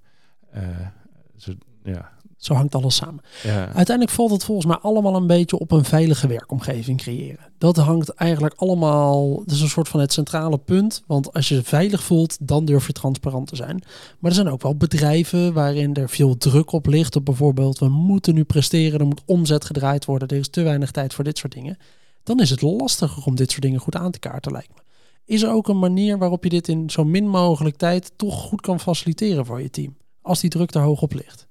Zo, 1.35 1.53
ja, 1.83 2.11
zo 2.37 2.53
hangt 2.53 2.75
alles 2.75 2.95
samen. 2.95 3.23
Ja. 3.43 3.65
Uiteindelijk 3.65 4.09
valt 4.09 4.31
het 4.31 4.43
volgens 4.43 4.67
mij 4.67 4.77
allemaal 4.77 5.15
een 5.15 5.27
beetje 5.27 5.59
op 5.59 5.71
een 5.71 5.85
veilige 5.85 6.27
werkomgeving 6.27 6.97
creëren. 6.97 7.53
Dat 7.57 7.77
hangt 7.77 8.09
eigenlijk 8.09 8.53
allemaal, 8.57 9.35
dat 9.35 9.51
is 9.51 9.61
een 9.61 9.69
soort 9.69 9.87
van 9.87 9.99
het 9.99 10.13
centrale 10.13 10.57
punt. 10.57 11.03
Want 11.07 11.33
als 11.33 11.49
je 11.49 11.63
veilig 11.63 12.03
voelt, 12.03 12.47
dan 12.47 12.65
durf 12.65 12.87
je 12.87 12.93
transparant 12.93 13.47
te 13.47 13.55
zijn. 13.55 13.83
Maar 14.19 14.31
er 14.31 14.37
zijn 14.37 14.49
ook 14.49 14.61
wel 14.61 14.75
bedrijven 14.75 15.53
waarin 15.53 15.93
er 15.93 16.09
veel 16.09 16.37
druk 16.37 16.71
op 16.71 16.85
ligt. 16.85 17.15
Op 17.15 17.25
bijvoorbeeld, 17.25 17.79
we 17.79 17.89
moeten 17.89 18.33
nu 18.33 18.43
presteren, 18.43 18.99
er 18.99 19.05
moet 19.05 19.21
omzet 19.25 19.65
gedraaid 19.65 20.05
worden, 20.05 20.27
er 20.27 20.37
is 20.37 20.49
te 20.49 20.61
weinig 20.61 20.91
tijd 20.91 21.13
voor 21.13 21.23
dit 21.23 21.37
soort 21.37 21.53
dingen. 21.53 21.77
Dan 22.23 22.39
is 22.39 22.49
het 22.49 22.61
lastiger 22.61 23.25
om 23.25 23.35
dit 23.35 23.51
soort 23.51 23.61
dingen 23.61 23.79
goed 23.79 23.95
aan 23.95 24.11
te 24.11 24.19
kaarten, 24.19 24.51
lijkt 24.51 24.73
me. 24.75 24.81
Is 25.25 25.41
er 25.41 25.51
ook 25.51 25.67
een 25.67 25.79
manier 25.79 26.17
waarop 26.17 26.43
je 26.43 26.49
dit 26.49 26.67
in 26.67 26.89
zo 26.89 27.03
min 27.03 27.27
mogelijk 27.27 27.75
tijd 27.75 28.11
toch 28.15 28.41
goed 28.41 28.61
kan 28.61 28.79
faciliteren 28.79 29.45
voor 29.45 29.61
je 29.61 29.69
team? 29.69 29.97
Als 30.21 30.39
die 30.39 30.49
druk 30.49 30.73
er 30.73 30.81
hoog 30.81 31.01
op 31.01 31.13
ligt. 31.13 31.47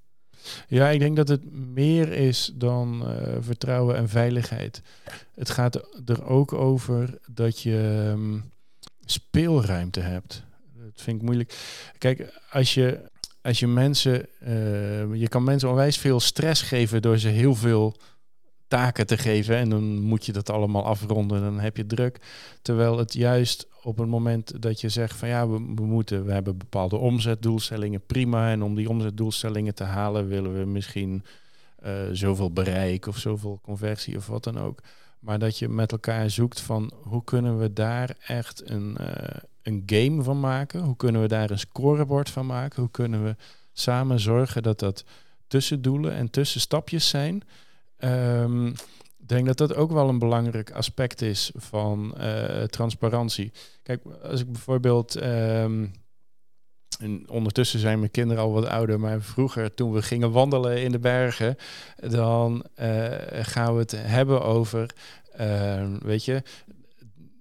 Ja, 0.69 0.89
ik 0.89 0.99
denk 0.99 1.17
dat 1.17 1.29
het 1.29 1.53
meer 1.53 2.13
is 2.13 2.51
dan 2.55 3.03
uh, 3.03 3.37
vertrouwen 3.41 3.97
en 3.97 4.09
veiligheid. 4.09 4.83
Het 5.35 5.51
gaat 5.51 5.75
er 6.07 6.25
ook 6.25 6.53
over 6.53 7.19
dat 7.27 7.61
je 7.61 8.09
um, 8.13 8.51
speelruimte 9.05 10.01
hebt. 10.01 10.43
Dat 10.75 11.03
vind 11.03 11.17
ik 11.17 11.23
moeilijk. 11.23 11.55
Kijk, 11.99 12.41
als 12.51 12.75
je 12.75 13.13
als 13.45 13.59
je 13.59 13.67
mensen, 13.67 14.27
uh, 14.47 15.15
je 15.15 15.29
kan 15.29 15.45
mensen 15.45 15.69
onwijs 15.69 15.99
veel 15.99 16.21
stress 16.21 16.63
geven 16.63 17.03
door 17.03 17.19
ze 17.19 17.29
heel 17.29 17.55
veel 17.55 17.97
taken 18.69 19.07
te 19.07 19.19
geven 19.19 19.57
en 19.57 19.69
dan 19.69 20.01
moet 20.01 20.27
je 20.27 20.33
dat 20.33 20.51
allemaal 20.51 20.85
afronden, 20.85 21.41
dan 21.41 21.61
heb 21.61 21.77
je 21.77 21.87
druk. 21.87 22.21
Terwijl 22.63 22.99
het 22.99 23.13
juist 23.13 23.67
op 23.83 23.99
het 23.99 24.09
moment 24.09 24.63
dat 24.63 24.81
je 24.81 24.89
zegt 24.89 25.17
van 25.17 25.29
ja, 25.29 25.49
we, 25.49 25.59
moeten, 25.59 26.25
we 26.25 26.33
hebben 26.33 26.59
bepaalde 26.59 26.97
omzetdoelstellingen, 26.97 28.07
prima. 28.07 28.51
En 28.51 28.63
om 28.63 28.75
die 28.75 28.89
omzetdoelstellingen 28.89 29.75
te 29.75 29.85
halen 29.85 30.29
willen 30.29 30.59
we 30.59 30.65
misschien 30.65 31.25
uh, 31.85 31.93
zoveel 32.13 32.53
bereik 32.53 33.07
of 33.07 33.19
zoveel 33.19 33.61
conversie 33.63 34.17
of 34.17 34.27
wat 34.27 34.45
dan 34.45 34.59
ook. 34.59 34.79
Maar 35.19 35.39
dat 35.39 35.59
je 35.59 35.69
met 35.69 35.93
elkaar 35.93 36.31
zoekt 36.31 36.61
van 36.61 36.93
hoe 37.03 37.25
kunnen 37.25 37.59
we 37.59 37.73
daar 37.73 38.17
echt 38.27 38.71
een, 38.71 38.97
uh, 39.01 39.07
een 39.63 39.83
game 39.87 40.23
van 40.23 40.41
maken? 40.41 40.81
Hoe 40.81 40.97
kunnen 40.97 41.21
we 41.21 41.29
daar 41.29 41.51
een 41.51 41.59
scorebord 41.59 42.31
van 42.31 42.47
maken? 42.47 42.81
Hoe 42.81 42.91
kunnen 42.91 43.25
we 43.25 43.37
samen 43.73 44.21
zorgen 44.21 44.63
dat 44.63 44.79
dat 44.79 45.05
tussendoelen 45.47 46.13
en 46.15 46.31
tussenstapjes 46.31 47.09
zijn? 47.09 47.43
Um, 48.05 48.69
ik 49.19 49.29
denk 49.31 49.47
dat 49.47 49.57
dat 49.57 49.75
ook 49.75 49.93
wel 49.93 50.09
een 50.09 50.19
belangrijk 50.19 50.71
aspect 50.71 51.23
is 51.23 51.51
van 51.55 52.15
uh, 52.19 52.63
transparantie. 52.63 53.53
Kijk, 53.83 54.03
als 54.23 54.41
ik 54.41 54.53
bijvoorbeeld. 54.53 55.23
Um, 55.23 55.93
en 56.99 57.29
ondertussen 57.29 57.81
zijn 57.81 57.99
mijn 57.99 58.11
kinderen 58.11 58.43
al 58.43 58.53
wat 58.53 58.67
ouder, 58.67 59.01
maar 59.01 59.23
vroeger 59.23 59.75
toen 59.75 59.93
we 59.93 60.03
gingen 60.03 60.31
wandelen 60.31 60.83
in 60.83 60.93
de 60.93 60.99
bergen, 60.99 61.57
dan 61.97 62.65
uh, 62.81 63.07
gaan 63.31 63.75
we 63.75 63.81
het 63.81 63.95
hebben 63.97 64.43
over, 64.43 64.91
uh, 65.41 65.87
weet 65.99 66.25
je, 66.25 66.43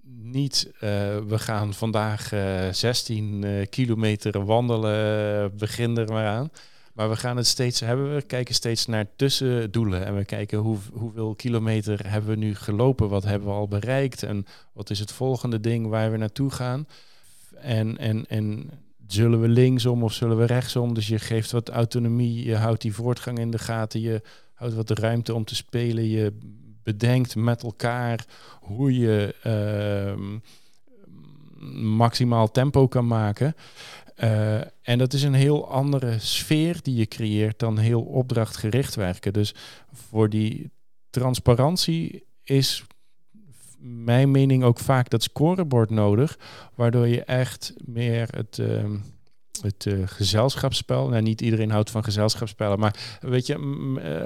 niet 0.04 0.70
uh, 0.74 0.80
we 1.26 1.38
gaan 1.38 1.74
vandaag 1.74 2.32
16 2.70 3.66
kilometer 3.70 4.44
wandelen, 4.44 5.56
begin 5.56 5.98
er 5.98 6.12
maar 6.12 6.26
aan. 6.26 6.50
Maar 6.94 7.08
we 7.08 7.16
gaan 7.16 7.36
het 7.36 7.46
steeds 7.46 7.80
hebben. 7.80 8.14
We 8.14 8.22
kijken 8.22 8.54
steeds 8.54 8.86
naar 8.86 9.06
tussendoelen. 9.16 10.06
En 10.06 10.16
we 10.16 10.24
kijken 10.24 10.58
hoe, 10.58 10.78
hoeveel 10.92 11.34
kilometer 11.34 12.10
hebben 12.10 12.30
we 12.30 12.36
nu 12.36 12.54
gelopen. 12.54 13.08
Wat 13.08 13.24
hebben 13.24 13.48
we 13.48 13.54
al 13.54 13.68
bereikt. 13.68 14.22
En 14.22 14.46
wat 14.72 14.90
is 14.90 14.98
het 14.98 15.12
volgende 15.12 15.60
ding 15.60 15.86
waar 15.86 16.10
we 16.10 16.16
naartoe 16.16 16.50
gaan. 16.50 16.86
En, 17.54 17.98
en, 17.98 18.24
en 18.28 18.70
zullen 19.06 19.40
we 19.40 19.48
linksom 19.48 20.02
of 20.02 20.12
zullen 20.12 20.36
we 20.36 20.44
rechtsom? 20.44 20.94
Dus 20.94 21.08
je 21.08 21.18
geeft 21.18 21.50
wat 21.50 21.68
autonomie. 21.68 22.44
Je 22.44 22.56
houdt 22.56 22.82
die 22.82 22.94
voortgang 22.94 23.38
in 23.38 23.50
de 23.50 23.58
gaten. 23.58 24.00
Je 24.00 24.22
houdt 24.54 24.74
wat 24.74 24.90
ruimte 24.90 25.34
om 25.34 25.44
te 25.44 25.54
spelen. 25.54 26.08
Je 26.08 26.32
bedenkt 26.82 27.36
met 27.36 27.62
elkaar 27.62 28.24
hoe 28.60 28.98
je 28.98 29.34
uh, 29.46 30.38
maximaal 31.82 32.50
tempo 32.50 32.88
kan 32.88 33.06
maken. 33.06 33.54
Uh, 34.16 34.60
en 34.82 34.98
dat 34.98 35.12
is 35.12 35.22
een 35.22 35.34
heel 35.34 35.70
andere 35.70 36.18
sfeer 36.18 36.82
die 36.82 36.94
je 36.94 37.06
creëert 37.06 37.58
dan 37.58 37.78
heel 37.78 38.02
opdrachtgericht 38.02 38.94
werken. 38.94 39.32
Dus 39.32 39.54
voor 39.92 40.28
die 40.28 40.70
transparantie 41.10 42.24
is 42.42 42.84
mijn 43.78 44.30
mening 44.30 44.64
ook 44.64 44.78
vaak 44.78 45.10
dat 45.10 45.22
scorebord 45.22 45.90
nodig, 45.90 46.38
waardoor 46.74 47.08
je 47.08 47.24
echt 47.24 47.74
meer 47.84 48.28
het, 48.30 48.58
uh, 48.58 48.84
het 49.62 49.84
uh, 49.84 50.02
gezelschapsspel, 50.06 51.08
nou 51.08 51.22
niet 51.22 51.40
iedereen 51.40 51.70
houdt 51.70 51.90
van 51.90 52.04
gezelschapsspellen, 52.04 52.78
maar 52.78 53.18
weet 53.20 53.46
je, 53.46 53.58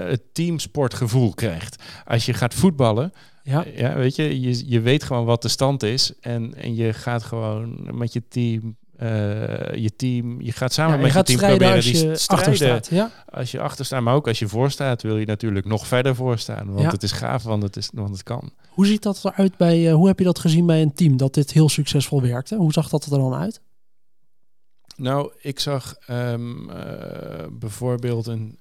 het 0.08 0.34
teamsportgevoel 0.34 1.34
krijgt. 1.34 1.82
Als 2.04 2.26
je 2.26 2.32
gaat 2.32 2.54
voetballen, 2.54 3.12
ja. 3.42 3.64
ja 3.74 3.94
weet 3.94 4.16
je, 4.16 4.40
je, 4.40 4.70
je 4.70 4.80
weet 4.80 5.02
gewoon 5.02 5.24
wat 5.24 5.42
de 5.42 5.48
stand 5.48 5.82
is 5.82 6.12
en, 6.20 6.54
en 6.54 6.74
je 6.74 6.92
gaat 6.92 7.22
gewoon 7.22 7.96
met 7.98 8.12
je 8.12 8.22
team 8.28 8.76
uh, 9.02 9.74
je 9.74 9.96
team, 9.96 10.40
je 10.40 10.52
gaat 10.52 10.72
samen 10.72 10.96
ja, 10.96 11.02
met 11.02 11.12
je, 11.12 11.22
team 11.22 11.38
proberen 11.38 11.74
als 11.74 11.84
je 11.84 11.92
die 11.92 12.10
achter 12.26 12.56
staat. 12.56 12.88
Ja? 12.90 13.10
Als 13.30 13.50
je 13.50 13.60
achter 13.60 13.84
staat, 13.84 14.02
maar 14.02 14.14
ook 14.14 14.28
als 14.28 14.38
je 14.38 14.48
voor 14.48 14.70
staat, 14.70 15.02
wil 15.02 15.16
je 15.16 15.26
natuurlijk 15.26 15.66
nog 15.66 15.86
verder 15.86 16.14
voor 16.14 16.38
staan. 16.38 16.66
Want 16.66 16.80
ja. 16.80 16.90
het 16.90 17.02
is 17.02 17.12
gaaf, 17.12 17.42
want 17.42 17.62
het, 17.62 17.76
is, 17.76 17.90
want 17.92 18.10
het 18.10 18.22
kan. 18.22 18.52
Hoe 18.68 18.86
ziet 18.86 19.02
dat 19.02 19.24
eruit 19.24 19.56
bij, 19.56 19.88
uh, 19.88 19.94
hoe 19.94 20.06
heb 20.06 20.18
je 20.18 20.24
dat 20.24 20.38
gezien 20.38 20.66
bij 20.66 20.82
een 20.82 20.92
team 20.92 21.16
dat 21.16 21.34
dit 21.34 21.52
heel 21.52 21.68
succesvol 21.68 22.22
werkte? 22.22 22.56
Hoe 22.56 22.72
zag 22.72 22.88
dat 22.88 23.04
er 23.04 23.10
dan 23.10 23.34
uit? 23.34 23.60
Nou, 24.96 25.32
ik 25.40 25.60
zag 25.60 25.96
um, 26.10 26.70
uh, 26.70 26.76
bijvoorbeeld 27.50 28.26
een 28.26 28.58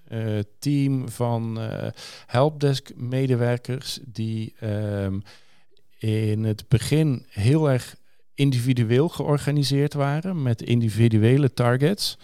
team 0.59 1.09
van 1.09 1.59
helpdesk 2.25 2.91
medewerkers 2.95 3.99
die 4.05 4.55
um, 4.63 5.23
in 5.97 6.43
het 6.43 6.67
begin 6.67 7.25
heel 7.29 7.69
erg 7.69 7.95
individueel 8.37 9.09
georganiseerd 9.09 9.93
waren 9.93 10.41
met 10.41 10.61
individuele 10.61 11.53
targets 11.53 12.17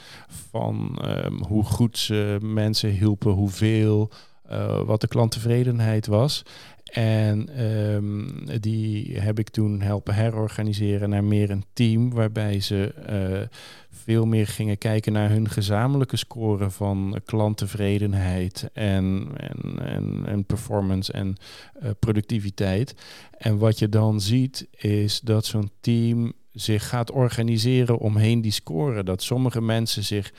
van 0.50 1.00
um, 1.06 1.44
hoe 1.44 1.64
goed 1.64 1.98
ze 1.98 2.38
mensen 2.42 2.90
hielpen, 2.90 3.32
hoeveel, 3.32 4.10
uh, 4.52 4.82
wat 4.82 5.02
de 5.02 5.08
klanttevredenheid 5.08 6.08
was. 6.08 6.44
En 6.92 7.64
um, 7.64 8.46
die 8.60 9.20
heb 9.20 9.40
ik 9.40 9.50
toen 9.50 9.82
helpen 9.82 10.16
herorganiseren 10.16 11.10
naar 11.10 11.24
meer 11.24 11.50
een 11.50 11.66
team, 11.74 12.14
waarbij 12.14 12.60
ze 12.60 12.94
uh, 13.10 13.58
veel 14.04 14.26
meer 14.26 14.48
gingen 14.48 14.78
kijken 14.78 15.14
naar 15.14 15.30
hun 15.30 15.50
gezamenlijke 15.50 16.18
score 16.18 16.70
van 16.70 17.22
klanttevredenheid 17.26 18.70
en, 18.74 19.28
en, 19.38 19.80
en, 19.86 20.24
en 20.26 20.46
performance 20.46 21.12
en 21.12 21.36
uh, 21.84 21.90
productiviteit. 22.00 22.96
En 23.38 23.58
wat 23.58 23.80
je 23.80 23.90
dan 23.90 24.22
ziet 24.22 24.68
is 24.72 25.20
dat 25.20 25.46
zo'n 25.46 25.72
team 25.80 26.34
zich 26.54 26.90
gaat 26.90 27.12
organiseren 27.12 27.98
omheen 27.98 28.42
die 28.42 28.52
score. 28.52 29.04
Dat 29.04 29.24
sommige 29.24 29.62
mensen 29.62 30.04
zich 30.04 30.34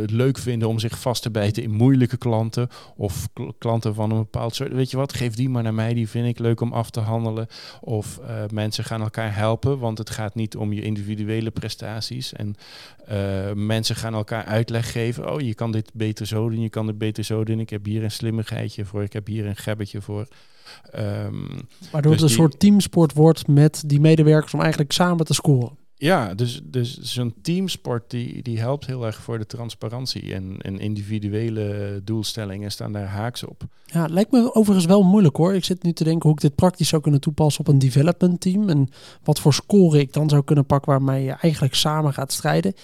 het 0.00 0.10
leuk 0.10 0.38
vinden 0.38 0.68
om 0.68 0.78
zich 0.78 0.98
vast 0.98 1.22
te 1.22 1.30
bijten 1.30 1.62
in 1.62 1.70
moeilijke 1.70 2.16
klanten 2.16 2.68
of 2.96 3.28
kl 3.32 3.42
klanten 3.58 3.94
van 3.94 4.10
een 4.10 4.18
bepaald 4.18 4.54
soort. 4.54 4.72
Weet 4.72 4.90
je 4.90 4.96
wat, 4.96 5.14
geef 5.14 5.34
die 5.34 5.48
maar 5.48 5.62
naar 5.62 5.74
mij, 5.74 5.94
die 5.94 6.08
vind 6.08 6.26
ik 6.26 6.38
leuk 6.38 6.60
om 6.60 6.72
af 6.72 6.90
te 6.90 7.00
handelen. 7.00 7.46
Of 7.80 8.20
uh, 8.22 8.42
mensen 8.52 8.84
gaan 8.84 9.00
elkaar 9.00 9.36
helpen, 9.36 9.78
want 9.78 9.98
het 9.98 10.10
gaat 10.10 10.34
niet 10.34 10.56
om 10.56 10.72
je 10.72 10.82
individuele 10.82 11.50
prestaties. 11.50 12.32
En 12.32 12.54
uh, 13.12 13.52
mensen 13.52 13.96
gaan 13.96 14.14
elkaar 14.14 14.44
uitleg 14.44 14.92
geven. 14.92 15.32
Oh, 15.32 15.40
je 15.40 15.54
kan 15.54 15.72
dit 15.72 15.90
beter 15.94 16.26
zo 16.26 16.48
doen, 16.48 16.60
je 16.60 16.68
kan 16.68 16.86
dit 16.86 16.98
beter 16.98 17.24
zo 17.24 17.44
doen. 17.44 17.60
Ik 17.60 17.70
heb 17.70 17.84
hier 17.84 18.04
een 18.04 18.10
slimmigheidje 18.10 18.84
voor, 18.84 19.02
ik 19.02 19.12
heb 19.12 19.26
hier 19.26 19.46
een 19.46 19.56
gebbetje 19.56 20.00
voor. 20.00 20.26
Um, 20.96 21.68
Waardoor 21.90 22.12
dus 22.12 22.20
het 22.20 22.20
een 22.20 22.26
die... 22.26 22.36
soort 22.36 22.58
teamsport 22.58 23.12
wordt 23.12 23.46
met 23.46 23.82
die 23.86 24.00
medewerkers 24.00 24.54
om 24.54 24.60
eigenlijk 24.60 24.92
samen 24.92 25.24
te 25.24 25.34
scoren. 25.34 25.82
Ja, 26.04 26.34
dus, 26.34 26.60
dus 26.64 26.98
zo'n 26.98 27.34
teamsport 27.42 28.10
die, 28.10 28.42
die 28.42 28.58
helpt 28.58 28.86
heel 28.86 29.06
erg 29.06 29.22
voor 29.22 29.38
de 29.38 29.46
transparantie. 29.46 30.34
En, 30.34 30.56
en 30.58 30.78
individuele 30.78 32.00
doelstellingen 32.04 32.70
staan 32.70 32.92
daar 32.92 33.06
haaks 33.06 33.44
op. 33.44 33.62
Ja, 33.84 34.02
het 34.02 34.10
lijkt 34.10 34.30
me 34.30 34.54
overigens 34.54 34.86
wel 34.86 35.02
moeilijk 35.02 35.36
hoor. 35.36 35.54
Ik 35.54 35.64
zit 35.64 35.82
nu 35.82 35.92
te 35.92 36.04
denken 36.04 36.22
hoe 36.22 36.32
ik 36.32 36.40
dit 36.40 36.54
praktisch 36.54 36.88
zou 36.88 37.02
kunnen 37.02 37.20
toepassen 37.20 37.60
op 37.60 37.68
een 37.68 37.78
development 37.78 38.40
team. 38.40 38.68
En 38.68 38.88
wat 39.22 39.40
voor 39.40 39.54
score 39.54 39.98
ik 39.98 40.12
dan 40.12 40.28
zou 40.28 40.44
kunnen 40.44 40.66
pakken 40.66 40.90
waarmee 40.90 41.24
je 41.24 41.32
eigenlijk 41.32 41.74
samen 41.74 42.12
gaat 42.12 42.32
strijden. 42.32 42.74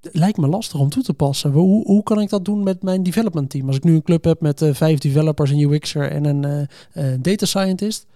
Het 0.00 0.14
lijkt 0.14 0.38
me 0.38 0.46
lastig 0.46 0.80
om 0.80 0.88
toe 0.88 1.02
te 1.02 1.14
passen. 1.14 1.50
Hoe, 1.50 1.84
hoe 1.84 2.02
kan 2.02 2.20
ik 2.20 2.28
dat 2.28 2.44
doen 2.44 2.62
met 2.62 2.82
mijn 2.82 3.02
development 3.02 3.50
team? 3.50 3.66
Als 3.66 3.76
ik 3.76 3.84
nu 3.84 3.94
een 3.94 4.02
club 4.02 4.24
heb 4.24 4.40
met 4.40 4.62
uh, 4.62 4.74
vijf 4.74 4.98
developers, 4.98 5.50
een 5.50 5.72
UX'er 5.72 6.10
en 6.10 6.24
een 6.24 6.68
uh, 6.94 7.12
uh, 7.12 7.18
data 7.20 7.46
scientist. 7.46 8.06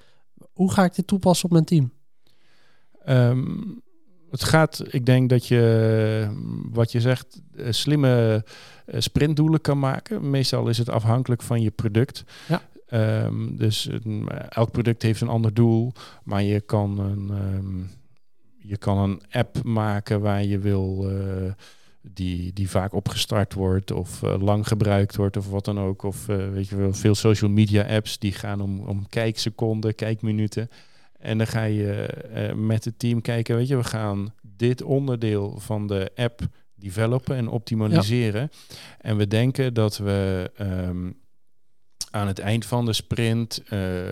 Hoe 0.52 0.72
ga 0.72 0.84
ik 0.84 0.94
dit 0.94 1.06
toepassen 1.06 1.44
op 1.44 1.52
mijn 1.52 1.64
team? 1.64 1.92
Um, 3.08 3.82
het 4.34 4.44
gaat, 4.44 4.82
ik 4.90 5.06
denk 5.06 5.28
dat 5.28 5.46
je, 5.46 6.28
wat 6.72 6.92
je 6.92 7.00
zegt, 7.00 7.42
eh, 7.56 7.66
slimme 7.70 8.44
eh, 8.86 9.00
sprintdoelen 9.00 9.60
kan 9.60 9.78
maken. 9.78 10.30
Meestal 10.30 10.68
is 10.68 10.78
het 10.78 10.88
afhankelijk 10.88 11.42
van 11.42 11.62
je 11.62 11.70
product. 11.70 12.24
Ja. 12.48 12.62
Um, 13.24 13.56
dus 13.56 13.86
um, 13.86 14.28
elk 14.28 14.70
product 14.70 15.02
heeft 15.02 15.20
een 15.20 15.28
ander 15.28 15.54
doel, 15.54 15.92
maar 16.24 16.42
je 16.42 16.60
kan 16.60 16.98
een, 16.98 17.30
um, 17.30 17.90
je 18.58 18.76
kan 18.76 18.98
een 18.98 19.22
app 19.30 19.62
maken 19.62 20.20
waar 20.20 20.44
je 20.44 20.58
wil, 20.58 21.10
uh, 21.10 21.52
die, 22.02 22.52
die 22.52 22.70
vaak 22.70 22.92
opgestart 22.92 23.54
wordt 23.54 23.90
of 23.90 24.22
uh, 24.22 24.34
lang 24.42 24.68
gebruikt 24.68 25.16
wordt 25.16 25.36
of 25.36 25.50
wat 25.50 25.64
dan 25.64 25.80
ook. 25.80 26.02
Of 26.02 26.28
uh, 26.28 26.50
weet 26.50 26.68
je 26.68 26.76
wel, 26.76 26.92
veel 26.92 27.14
social 27.14 27.50
media 27.50 27.82
apps 27.82 28.18
die 28.18 28.32
gaan 28.32 28.60
om, 28.60 28.80
om 28.80 29.08
kijkseconden, 29.08 29.94
kijkminuten. 29.94 30.68
En 31.24 31.38
dan 31.38 31.46
ga 31.46 31.62
je 31.62 32.08
uh, 32.34 32.52
met 32.52 32.84
het 32.84 32.98
team 32.98 33.20
kijken, 33.20 33.56
weet 33.56 33.68
je, 33.68 33.76
we 33.76 33.84
gaan 33.84 34.34
dit 34.42 34.82
onderdeel 34.82 35.58
van 35.58 35.86
de 35.86 36.10
app 36.14 36.40
developen 36.74 37.36
en 37.36 37.48
optimaliseren. 37.48 38.40
Ja. 38.40 38.76
En 38.98 39.16
we 39.16 39.26
denken 39.26 39.74
dat 39.74 39.96
we 39.96 40.50
um, 40.60 41.16
aan 42.10 42.26
het 42.26 42.38
eind 42.38 42.66
van 42.66 42.84
de 42.84 42.92
sprint 42.92 43.62
uh, 43.72 44.08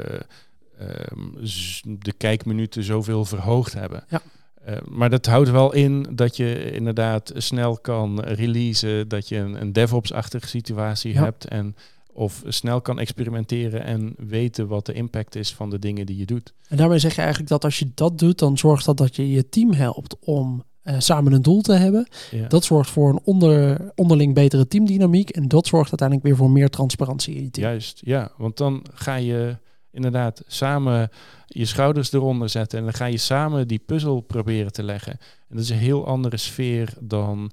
um, 0.81 1.35
de 1.83 2.13
kijkminuten 2.17 2.83
zoveel 2.83 3.25
verhoogd 3.25 3.73
hebben. 3.73 4.05
Ja. 4.09 4.23
Uh, 4.69 4.77
maar 4.89 5.11
dat 5.11 5.27
houdt 5.27 5.51
wel 5.51 5.73
in 5.73 6.07
dat 6.13 6.37
je 6.37 6.73
inderdaad 6.73 7.33
snel 7.37 7.79
kan 7.79 8.21
releasen, 8.21 9.09
dat 9.09 9.29
je 9.29 9.37
een, 9.37 9.61
een 9.61 9.73
DevOps-achtige 9.73 10.49
situatie 10.49 11.13
ja. 11.13 11.23
hebt 11.23 11.45
en 11.45 11.77
of 12.13 12.43
snel 12.47 12.81
kan 12.81 12.99
experimenteren 12.99 13.85
en 13.85 14.15
weten 14.17 14.67
wat 14.69 14.87
de 14.87 14.93
impact 14.93 15.35
is 15.35 15.55
van 15.55 15.71
de 15.71 15.79
dingen 15.79 16.07
die 16.07 16.17
je 16.17 16.27
doet. 16.27 16.53
En 16.69 16.77
daarmee 16.77 16.99
zeg 16.99 17.15
je 17.15 17.21
eigenlijk 17.21 17.51
dat 17.51 17.65
als 17.65 17.79
je 17.79 17.91
dat 17.95 18.19
doet, 18.19 18.39
dan 18.39 18.59
zorgt 18.59 18.85
dat 18.85 18.97
dat 18.97 19.17
je 19.17 19.31
je 19.31 19.49
team 19.49 19.73
helpt 19.73 20.17
om 20.21 20.65
eh, 20.83 20.95
samen 20.99 21.33
een 21.33 21.43
doel 21.43 21.61
te 21.61 21.73
hebben. 21.73 22.09
Ja. 22.31 22.49
Dat 22.49 22.65
zorgt 22.65 22.91
voor 22.91 23.09
een 23.09 23.21
onder, 23.25 23.91
onderling 23.95 24.35
betere 24.35 24.69
teamdynamiek. 24.69 25.31
En 25.31 25.49
dat 25.49 25.67
zorgt 25.67 25.89
uiteindelijk 25.89 26.29
weer 26.29 26.37
voor 26.37 26.51
meer 26.51 26.71
transparantie 26.71 27.35
in 27.35 27.43
je 27.43 27.51
team. 27.51 27.67
Juist, 27.67 28.01
ja. 28.05 28.33
Want 28.37 28.57
dan 28.57 28.87
ga 28.95 29.15
je 29.15 29.57
inderdaad 29.91 30.43
samen 30.47 31.11
je 31.47 31.65
schouders 31.65 32.13
eronder 32.13 32.49
zetten. 32.49 32.79
En 32.79 32.85
dan 32.85 32.95
ga 32.95 33.05
je 33.05 33.17
samen 33.17 33.69
die 33.69 33.83
puzzel 33.87 34.21
proberen 34.21 34.73
te 34.73 34.83
leggen. 34.83 35.13
En 35.13 35.57
dat 35.57 35.65
is 35.65 35.71
een 35.71 35.77
heel 35.77 36.07
andere 36.07 36.37
sfeer 36.37 36.95
dan 37.01 37.51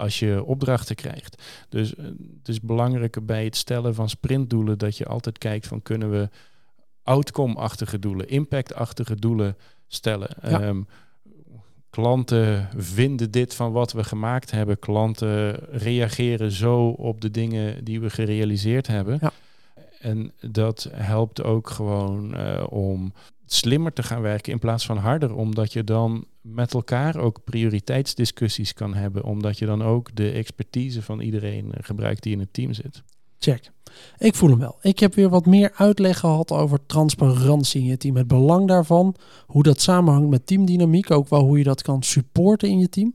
als 0.00 0.18
je 0.18 0.44
opdrachten 0.44 0.96
krijgt. 0.96 1.42
Dus 1.68 1.94
eh, 1.94 2.04
het 2.38 2.48
is 2.48 2.60
belangrijk 2.60 3.26
bij 3.26 3.44
het 3.44 3.56
stellen 3.56 3.94
van 3.94 4.08
sprintdoelen 4.08 4.78
dat 4.78 4.96
je 4.96 5.04
altijd 5.04 5.38
kijkt 5.38 5.66
van 5.66 5.82
kunnen 5.82 6.10
we 6.10 6.28
outcome-achtige 7.02 7.98
doelen, 7.98 8.28
impact-achtige 8.28 9.14
doelen 9.14 9.56
stellen. 9.86 10.36
Ja. 10.42 10.60
Ehm, 10.60 10.82
klanten 11.90 12.68
vinden 12.76 13.30
dit 13.30 13.54
van 13.54 13.72
wat 13.72 13.92
we 13.92 14.04
gemaakt 14.04 14.50
hebben. 14.50 14.78
Klanten 14.78 15.54
reageren 15.70 16.50
zo 16.50 16.88
op 16.88 17.20
de 17.20 17.30
dingen 17.30 17.84
die 17.84 18.00
we 18.00 18.10
gerealiseerd 18.10 18.86
hebben. 18.86 19.18
Ja. 19.20 19.32
En 20.00 20.32
dat 20.40 20.88
helpt 20.92 21.42
ook 21.42 21.70
gewoon 21.70 22.34
eh, 22.34 22.66
om 22.70 23.12
slimmer 23.52 23.92
te 23.92 24.02
gaan 24.02 24.22
werken 24.22 24.52
in 24.52 24.58
plaats 24.58 24.86
van 24.86 24.96
harder. 24.96 25.34
Omdat 25.34 25.72
je 25.72 25.84
dan 25.84 26.24
met 26.40 26.74
elkaar 26.74 27.16
ook 27.16 27.44
prioriteitsdiscussies 27.44 28.72
kan 28.72 28.94
hebben. 28.94 29.24
Omdat 29.24 29.58
je 29.58 29.66
dan 29.66 29.82
ook 29.82 30.14
de 30.14 30.30
expertise 30.30 31.02
van 31.02 31.20
iedereen 31.20 31.72
eh, 31.72 31.84
gebruikt 31.84 32.22
die 32.22 32.32
in 32.32 32.40
het 32.40 32.52
team 32.52 32.72
zit. 32.72 33.02
Check. 33.38 33.70
Ik 34.18 34.34
voel 34.34 34.50
hem 34.50 34.58
wel. 34.58 34.78
Ik 34.82 34.98
heb 34.98 35.14
weer 35.14 35.28
wat 35.28 35.46
meer 35.46 35.72
uitleg 35.74 36.18
gehad 36.18 36.52
over 36.52 36.86
transparantie 36.86 37.80
in 37.80 37.86
je 37.86 37.96
team. 37.96 38.16
Het 38.16 38.26
belang 38.26 38.68
daarvan, 38.68 39.14
hoe 39.46 39.62
dat 39.62 39.80
samenhangt 39.80 40.28
met 40.28 40.46
teamdynamiek. 40.46 41.10
Ook 41.10 41.28
wel 41.28 41.44
hoe 41.44 41.58
je 41.58 41.64
dat 41.64 41.82
kan 41.82 42.02
supporten 42.02 42.68
in 42.68 42.78
je 42.78 42.88
team. 42.88 43.14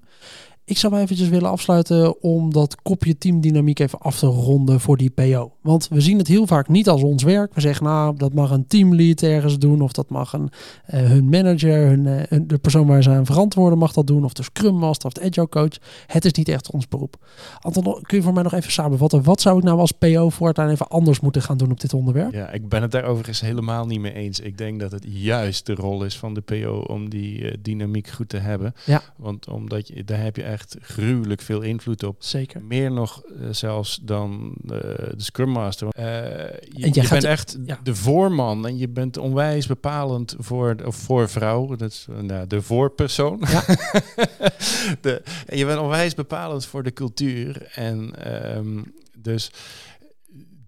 Ik 0.67 0.77
zou 0.77 0.93
maar 0.93 1.01
eventjes 1.01 1.29
willen 1.29 1.49
afsluiten 1.49 2.21
om 2.21 2.53
dat 2.53 2.81
kopje 2.81 3.17
teamdynamiek 3.17 3.79
even 3.79 3.99
af 3.99 4.19
te 4.19 4.25
ronden 4.25 4.79
voor 4.79 4.97
die 4.97 5.09
PO. 5.09 5.51
Want 5.61 5.87
we 5.87 6.01
zien 6.01 6.17
het 6.17 6.27
heel 6.27 6.47
vaak 6.47 6.67
niet 6.67 6.89
als 6.89 7.01
ons 7.03 7.23
werk. 7.23 7.53
We 7.53 7.61
zeggen 7.61 7.85
nou, 7.85 8.17
dat 8.17 8.33
mag 8.33 8.51
een 8.51 8.67
teamlead 8.67 9.21
ergens 9.21 9.57
doen. 9.59 9.81
Of 9.81 9.91
dat 9.91 10.09
mag 10.09 10.33
een, 10.33 10.49
eh, 10.85 10.99
hun 11.01 11.29
manager, 11.29 11.87
hun, 11.87 12.07
eh, 12.07 12.23
hun- 12.29 12.47
de 12.47 12.57
persoon 12.57 12.87
waar 12.87 13.03
ze 13.03 13.09
aan 13.09 13.25
verantwoorden 13.25 13.77
mag 13.77 13.93
dat 13.93 14.07
doen. 14.07 14.23
Of 14.23 14.33
de 14.33 14.43
scrum 14.43 14.75
master 14.75 15.07
of 15.07 15.13
de 15.13 15.21
agile 15.21 15.49
coach. 15.49 15.77
Het 16.07 16.25
is 16.25 16.31
niet 16.31 16.49
echt 16.49 16.71
ons 16.71 16.87
beroep. 16.87 17.15
Anton, 17.59 17.83
kun 18.01 18.17
je 18.17 18.23
voor 18.23 18.33
mij 18.33 18.43
nog 18.43 18.53
even 18.53 18.71
samenvatten? 18.71 19.23
Wat 19.23 19.41
zou 19.41 19.57
ik 19.57 19.63
nou 19.63 19.79
als 19.79 19.91
PO 19.91 20.29
voortaan 20.29 20.69
even 20.69 20.87
anders 20.87 21.19
moeten 21.19 21.41
gaan 21.41 21.57
doen 21.57 21.71
op 21.71 21.79
dit 21.81 21.93
onderwerp? 21.93 22.33
Ja, 22.33 22.49
ik 22.51 22.69
ben 22.69 22.81
het 22.81 22.91
daar 22.91 23.03
overigens 23.03 23.41
helemaal 23.41 23.85
niet 23.85 23.99
mee 23.99 24.13
eens. 24.13 24.39
Ik 24.39 24.57
denk 24.57 24.79
dat 24.79 24.91
het 24.91 25.05
juist 25.07 25.65
de 25.65 25.73
rol 25.73 26.03
is 26.03 26.17
van 26.17 26.33
de 26.33 26.41
PO 26.41 26.83
om 26.87 27.09
die 27.09 27.49
eh, 27.51 27.57
dynamiek 27.61 28.07
goed 28.07 28.29
te 28.29 28.37
hebben. 28.37 28.73
Ja. 28.85 29.01
Want 29.17 29.49
omdat 29.49 29.87
je, 29.87 30.03
daar 30.03 30.21
heb 30.23 30.35
je 30.35 30.43
echt 30.55 30.75
gruwelijk 30.81 31.41
veel 31.41 31.61
invloed 31.61 32.03
op. 32.03 32.15
Zeker. 32.19 32.63
Meer 32.63 32.91
nog 32.91 33.23
eh, 33.23 33.47
zelfs 33.51 33.99
dan 34.01 34.55
eh, 34.63 34.69
de 34.69 35.13
Scrum 35.17 35.49
Master. 35.49 35.87
Eh, 35.87 36.59
je 36.69 37.05
bent 37.09 37.23
echt 37.23 37.57
ja. 37.65 37.79
de 37.83 37.95
voorman 37.95 38.67
en 38.67 38.77
je 38.77 38.89
bent 38.89 39.17
onwijs 39.17 39.67
bepalend 39.67 40.35
voor, 40.37 40.75
of 40.85 40.95
voor 40.95 41.29
vrouw. 41.29 41.75
Dat 41.75 41.91
is 41.91 42.07
nou, 42.21 42.47
de 42.47 42.61
voorpersoon. 42.61 43.43
Ja. 43.47 43.63
de, 45.01 45.21
en 45.45 45.57
je 45.57 45.65
bent 45.65 45.79
onwijs 45.79 46.13
bepalend 46.13 46.65
voor 46.65 46.83
de 46.83 46.93
cultuur. 46.93 47.67
En 47.73 48.23
ehm, 48.23 48.83
dus 49.17 49.51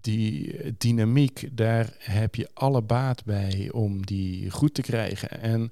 die 0.00 0.56
dynamiek, 0.78 1.48
daar 1.52 1.94
heb 1.98 2.34
je 2.34 2.48
alle 2.54 2.82
baat 2.82 3.24
bij 3.24 3.68
om 3.72 4.06
die 4.06 4.50
goed 4.50 4.74
te 4.74 4.82
krijgen. 4.82 5.40
En 5.40 5.70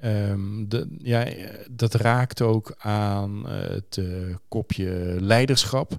ehm, 0.00 0.68
de, 0.68 0.86
ja, 0.98 1.26
dat 1.70 1.94
raakt 1.94 2.42
ook 2.42 2.74
aan 2.78 3.48
eh, 3.48 3.68
het 3.68 3.96
eh, 3.98 4.06
kopje 4.48 5.16
leiderschap. 5.20 5.98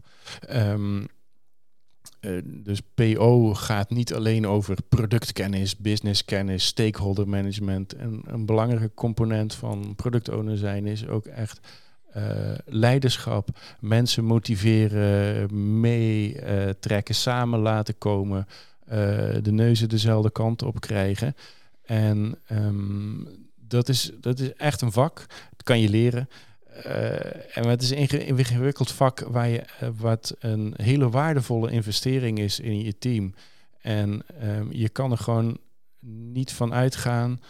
Eh, 2.20 2.38
dus 2.44 2.82
PO 2.94 3.54
gaat 3.54 3.90
niet 3.90 4.14
alleen 4.14 4.48
over 4.48 4.78
productkennis, 4.90 5.78
businesskennis, 5.78 6.66
stakeholder 6.66 7.28
management. 7.28 7.94
En 7.94 8.22
een 8.26 8.46
belangrijke 8.46 8.92
component 8.94 9.56
van 9.56 9.94
product 9.96 10.30
owner 10.30 10.58
zijn 10.58 10.86
is 10.86 11.08
ook 11.08 11.26
echt 11.26 11.60
leiderschap. 12.66 13.50
Mensen 13.80 14.24
motiveren, 14.24 15.80
meetrekken, 15.80 17.16
samen 17.16 17.60
laten 17.60 17.98
komen. 17.98 18.48
de 19.42 19.52
neuzen 19.52 19.90
dezelfde 19.90 20.32
kant 20.32 20.64
op 20.64 20.80
krijgen. 20.80 21.36
En 21.88 22.38
ehm, 22.48 23.22
dat, 23.68 23.90
is, 23.90 24.12
dat 24.22 24.40
is 24.40 24.54
echt 24.54 24.82
een 24.82 24.92
vak. 24.92 25.26
Dat 25.28 25.64
kan 25.64 25.80
je 25.80 25.90
leren. 25.90 26.30
Eh, 26.84 27.58
en 27.58 27.68
het 27.68 27.82
is 27.82 27.90
een 27.90 27.98
inge- 27.98 28.26
ingewikkeld 28.26 28.92
vak 28.92 29.20
waar 29.20 29.48
je, 29.48 29.60
eh, 29.60 29.90
wat 29.98 30.36
een 30.40 30.74
hele 30.78 31.10
waardevolle 31.10 31.72
investering 31.72 32.40
is 32.40 32.60
in 32.60 32.84
je 32.84 32.98
team. 32.98 33.34
En 33.82 34.22
ehm, 34.40 34.68
je 34.72 34.90
kan 34.90 35.12
er 35.12 35.18
gewoon 35.18 35.58
niet 36.34 36.52
van 36.54 36.74
uitgaan 36.74 37.42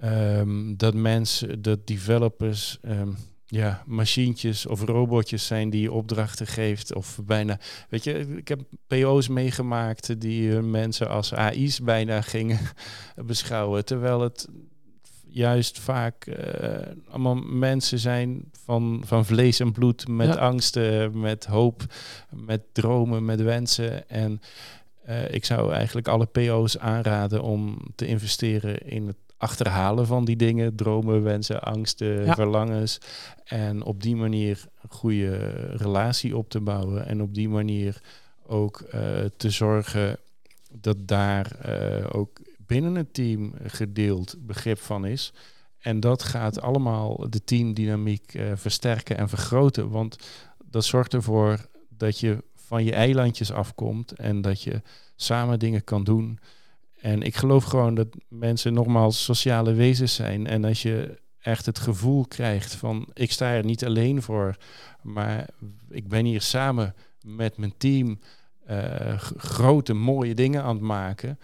ehm, 0.00 0.74
dat 0.76 0.94
mensen, 0.94 1.62
dat 1.62 1.86
developers, 1.86 2.78
ehm, 2.82 3.12
ja, 3.46 3.82
machientjes 3.86 4.66
of 4.66 4.82
robotjes 4.84 5.46
zijn 5.46 5.70
die 5.70 5.80
je 5.80 5.92
opdrachten 5.92 6.46
geeft. 6.46 6.94
Of 6.94 7.18
bijna, 7.24 7.58
weet 7.88 8.04
je, 8.04 8.12
ik 8.36 8.48
heb 8.48 8.60
PO's 8.86 9.28
meegemaakt 9.28 10.20
die 10.20 10.56
eh, 10.56 10.62
mensen 10.62 11.08
als 11.08 11.34
AI's 11.34 11.80
bijna 11.80 12.20
gingen 12.20 12.58
beschouwen. 13.26 13.84
Terwijl 13.84 14.20
het 14.20 14.48
juist 15.32 15.78
vaak 15.78 16.26
eh, 16.26 16.78
allemaal 17.10 17.34
mensen 17.34 17.98
zijn 17.98 18.50
van, 18.64 19.02
van 19.06 19.24
vlees 19.24 19.60
en 19.60 19.72
bloed, 19.72 20.08
met 20.08 20.26
Ja. 20.34 20.40
angsten, 20.40 21.20
met 21.20 21.44
hoop, 21.46 21.82
met 22.30 22.60
dromen, 22.72 23.24
met 23.24 23.40
wensen. 23.42 24.08
En 24.08 24.40
eh, 25.04 25.34
ik 25.34 25.44
zou 25.44 25.72
eigenlijk 25.72 26.08
alle 26.08 26.26
PO's 26.26 26.78
aanraden 26.78 27.42
om 27.42 27.78
te 27.94 28.06
investeren 28.06 28.78
in 28.88 29.06
het 29.06 29.16
achterhalen 29.36 30.06
van 30.06 30.24
die 30.24 30.36
dingen, 30.36 30.74
dromen, 30.76 31.22
wensen, 31.22 31.62
angsten, 31.62 32.24
Ja. 32.24 32.34
verlangens. 32.34 32.98
En 33.44 33.82
op 33.82 34.02
die 34.02 34.16
manier 34.16 34.64
een 34.82 34.90
goede 34.90 35.36
relatie 35.76 36.36
op 36.36 36.48
te 36.50 36.60
bouwen. 36.60 37.06
En 37.06 37.22
op 37.22 37.34
die 37.34 37.48
manier 37.48 38.00
ook 38.46 38.80
eh, 38.80 39.00
te 39.36 39.50
zorgen 39.50 40.16
dat 40.80 40.96
daar 41.08 41.50
eh, 41.60 42.06
ook 42.12 42.40
binnen 42.72 42.94
het 42.94 43.14
team 43.14 43.52
gedeeld 43.62 44.36
begrip 44.40 44.78
van 44.78 45.06
is. 45.06 45.32
En 45.78 46.00
dat 46.00 46.22
gaat 46.22 46.60
allemaal 46.60 47.30
de 47.30 47.44
teamdynamiek 47.44 48.34
eh, 48.34 48.52
versterken 48.54 49.16
en 49.16 49.28
vergroten. 49.28 49.90
Want 49.90 50.16
dat 50.64 50.84
zorgt 50.84 51.14
ervoor 51.14 51.66
dat 51.88 52.18
je 52.18 52.44
van 52.54 52.84
je 52.84 52.92
eilandjes 52.92 53.52
afkomt 53.52 54.12
en 54.12 54.40
dat 54.40 54.62
je 54.62 54.82
samen 55.16 55.58
dingen 55.58 55.84
kan 55.84 56.04
doen. 56.04 56.38
En 57.00 57.22
ik 57.22 57.36
geloof 57.36 57.64
gewoon 57.64 57.94
dat 57.94 58.08
mensen 58.28 58.72
nogmaals 58.72 59.24
sociale 59.24 59.72
wezens 59.72 60.14
zijn. 60.14 60.46
En 60.46 60.64
als 60.64 60.82
je 60.82 61.20
echt 61.40 61.66
het 61.66 61.78
gevoel 61.78 62.26
krijgt 62.26 62.74
van 62.74 63.08
ik 63.12 63.32
sta 63.32 63.52
er 63.52 63.64
niet 63.64 63.84
alleen 63.84 64.22
voor, 64.22 64.56
maar 65.02 65.48
ik 65.90 66.08
ben 66.08 66.24
hier 66.24 66.40
samen 66.40 66.94
met 67.20 67.56
mijn 67.56 67.74
team 67.76 68.20
eh, 68.66 69.18
grote 69.36 69.92
mooie 69.92 70.34
dingen 70.34 70.62
aan 70.62 70.74
het 70.74 70.84
maken. 70.84 71.38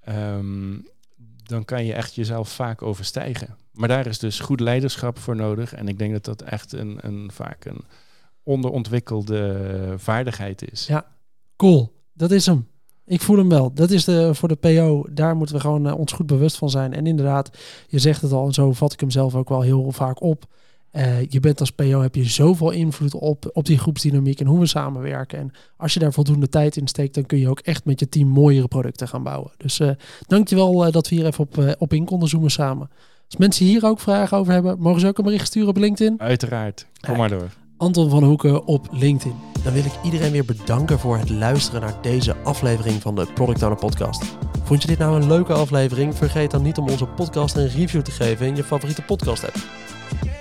Ehm, 0.00 0.78
dan 1.42 1.64
kan 1.64 1.84
je 1.84 1.92
echt 1.92 2.14
jezelf 2.14 2.48
vaak 2.48 2.82
overstijgen. 2.82 3.56
Maar 3.72 3.88
daar 3.88 4.06
is 4.06 4.18
dus 4.18 4.40
goed 4.40 4.60
leiderschap 4.60 5.18
voor 5.18 5.36
nodig. 5.36 5.74
En 5.74 5.88
ik 5.88 5.98
denk 5.98 6.12
dat 6.12 6.24
dat 6.24 6.42
echt 6.42 6.72
een, 6.72 6.98
een 7.00 7.30
vaak 7.32 7.64
een 7.64 7.84
onderontwikkelde 8.42 9.94
vaardigheid 9.96 10.72
is. 10.72 10.86
Ja. 10.86 11.06
Cool, 11.56 11.92
dat 12.12 12.30
is 12.30 12.46
hem. 12.46 12.68
Ik 13.10 13.20
voel 13.20 13.36
hem 13.36 13.48
wel. 13.48 13.72
Dat 13.74 13.90
is 13.90 14.04
de, 14.04 14.34
voor 14.34 14.48
de 14.48 14.56
PO. 14.56 15.06
Daar 15.10 15.36
moeten 15.36 15.54
we 15.54 15.60
gewoon 15.60 15.86
eh, 15.86 15.98
ons 15.98 16.12
goed 16.12 16.26
bewust 16.26 16.56
van 16.56 16.70
zijn. 16.70 16.94
En 16.94 17.06
inderdaad, 17.06 17.58
je 17.88 17.98
zegt 17.98 18.22
het 18.22 18.32
al 18.32 18.46
en 18.46 18.52
zo 18.52 18.72
vat 18.72 18.92
ik 18.92 19.00
hem 19.00 19.10
zelf 19.10 19.34
ook 19.34 19.48
wel 19.48 19.60
heel 19.60 19.92
vaak 19.92 20.22
op. 20.22 20.46
Eh, 20.90 21.26
je 21.28 21.40
bent 21.40 21.60
als 21.60 21.70
PO, 21.70 22.00
heb 22.00 22.14
je 22.14 22.24
zoveel 22.24 22.70
invloed 22.70 23.14
op, 23.14 23.50
op 23.52 23.64
die 23.64 23.78
groepsdynamiek 23.78 24.40
en 24.40 24.46
hoe 24.46 24.58
we 24.58 24.66
samenwerken. 24.66 25.38
En 25.38 25.50
als 25.76 25.94
je 25.94 26.00
daar 26.00 26.12
voldoende 26.12 26.48
tijd 26.48 26.76
in 26.76 26.88
steekt, 26.88 27.14
dan 27.14 27.26
kun 27.26 27.38
je 27.38 27.48
ook 27.48 27.60
echt 27.60 27.84
met 27.84 28.00
je 28.00 28.08
team 28.08 28.28
mooiere 28.28 28.68
producten 28.68 29.08
gaan 29.08 29.22
bouwen. 29.22 29.50
Dus 29.56 29.80
eh 29.80 29.90
dankjewel 30.26 30.86
uh, 30.86 30.92
dat 30.92 31.08
we 31.08 31.14
hier 31.14 31.26
even 31.26 31.44
op, 31.44 31.76
op 31.78 31.92
in 31.92 32.04
konden 32.04 32.28
zoomen 32.28 32.50
samen. 32.50 32.90
Als 33.26 33.36
mensen 33.36 33.66
hier 33.66 33.84
ook 33.84 34.00
vragen 34.00 34.38
over 34.38 34.52
hebben, 34.52 34.78
mogen 34.78 35.00
ze 35.00 35.06
ook 35.06 35.18
een 35.18 35.24
bericht 35.24 35.46
sturen 35.46 35.68
op 35.68 35.76
LinkedIn? 35.76 36.20
Uiteraard. 36.20 36.86
Kom 37.00 37.16
maar 37.16 37.28
door. 37.28 37.48
Anton 37.76 38.10
van 38.10 38.24
Hoeken 38.24 38.66
op 38.66 38.88
LinkedIn. 38.90 39.34
Dan 39.64 39.72
wil 39.72 39.84
ik 39.84 39.92
iedereen 40.04 40.32
weer 40.32 40.44
bedanken 40.44 40.98
voor 40.98 41.18
het 41.18 41.30
luisteren 41.30 41.80
naar 41.80 42.02
deze 42.02 42.36
aflevering 42.36 43.02
van 43.02 43.14
de 43.14 43.26
Product 43.34 43.62
Owner 43.62 43.78
Podcast. 43.78 44.24
Vond 44.64 44.82
je 44.82 44.88
dit 44.88 44.98
nou 44.98 45.22
een 45.22 45.28
leuke 45.28 45.52
aflevering? 45.52 46.14
Vergeet 46.14 46.50
dan 46.50 46.62
niet 46.62 46.78
om 46.78 46.88
onze 46.88 47.06
podcast 47.06 47.56
een 47.56 47.68
review 47.68 48.02
te 48.02 48.10
geven 48.10 48.46
in 48.46 48.56
je 48.56 48.64
favoriete 48.64 49.02
podcast 49.02 49.44
app. 49.44 49.56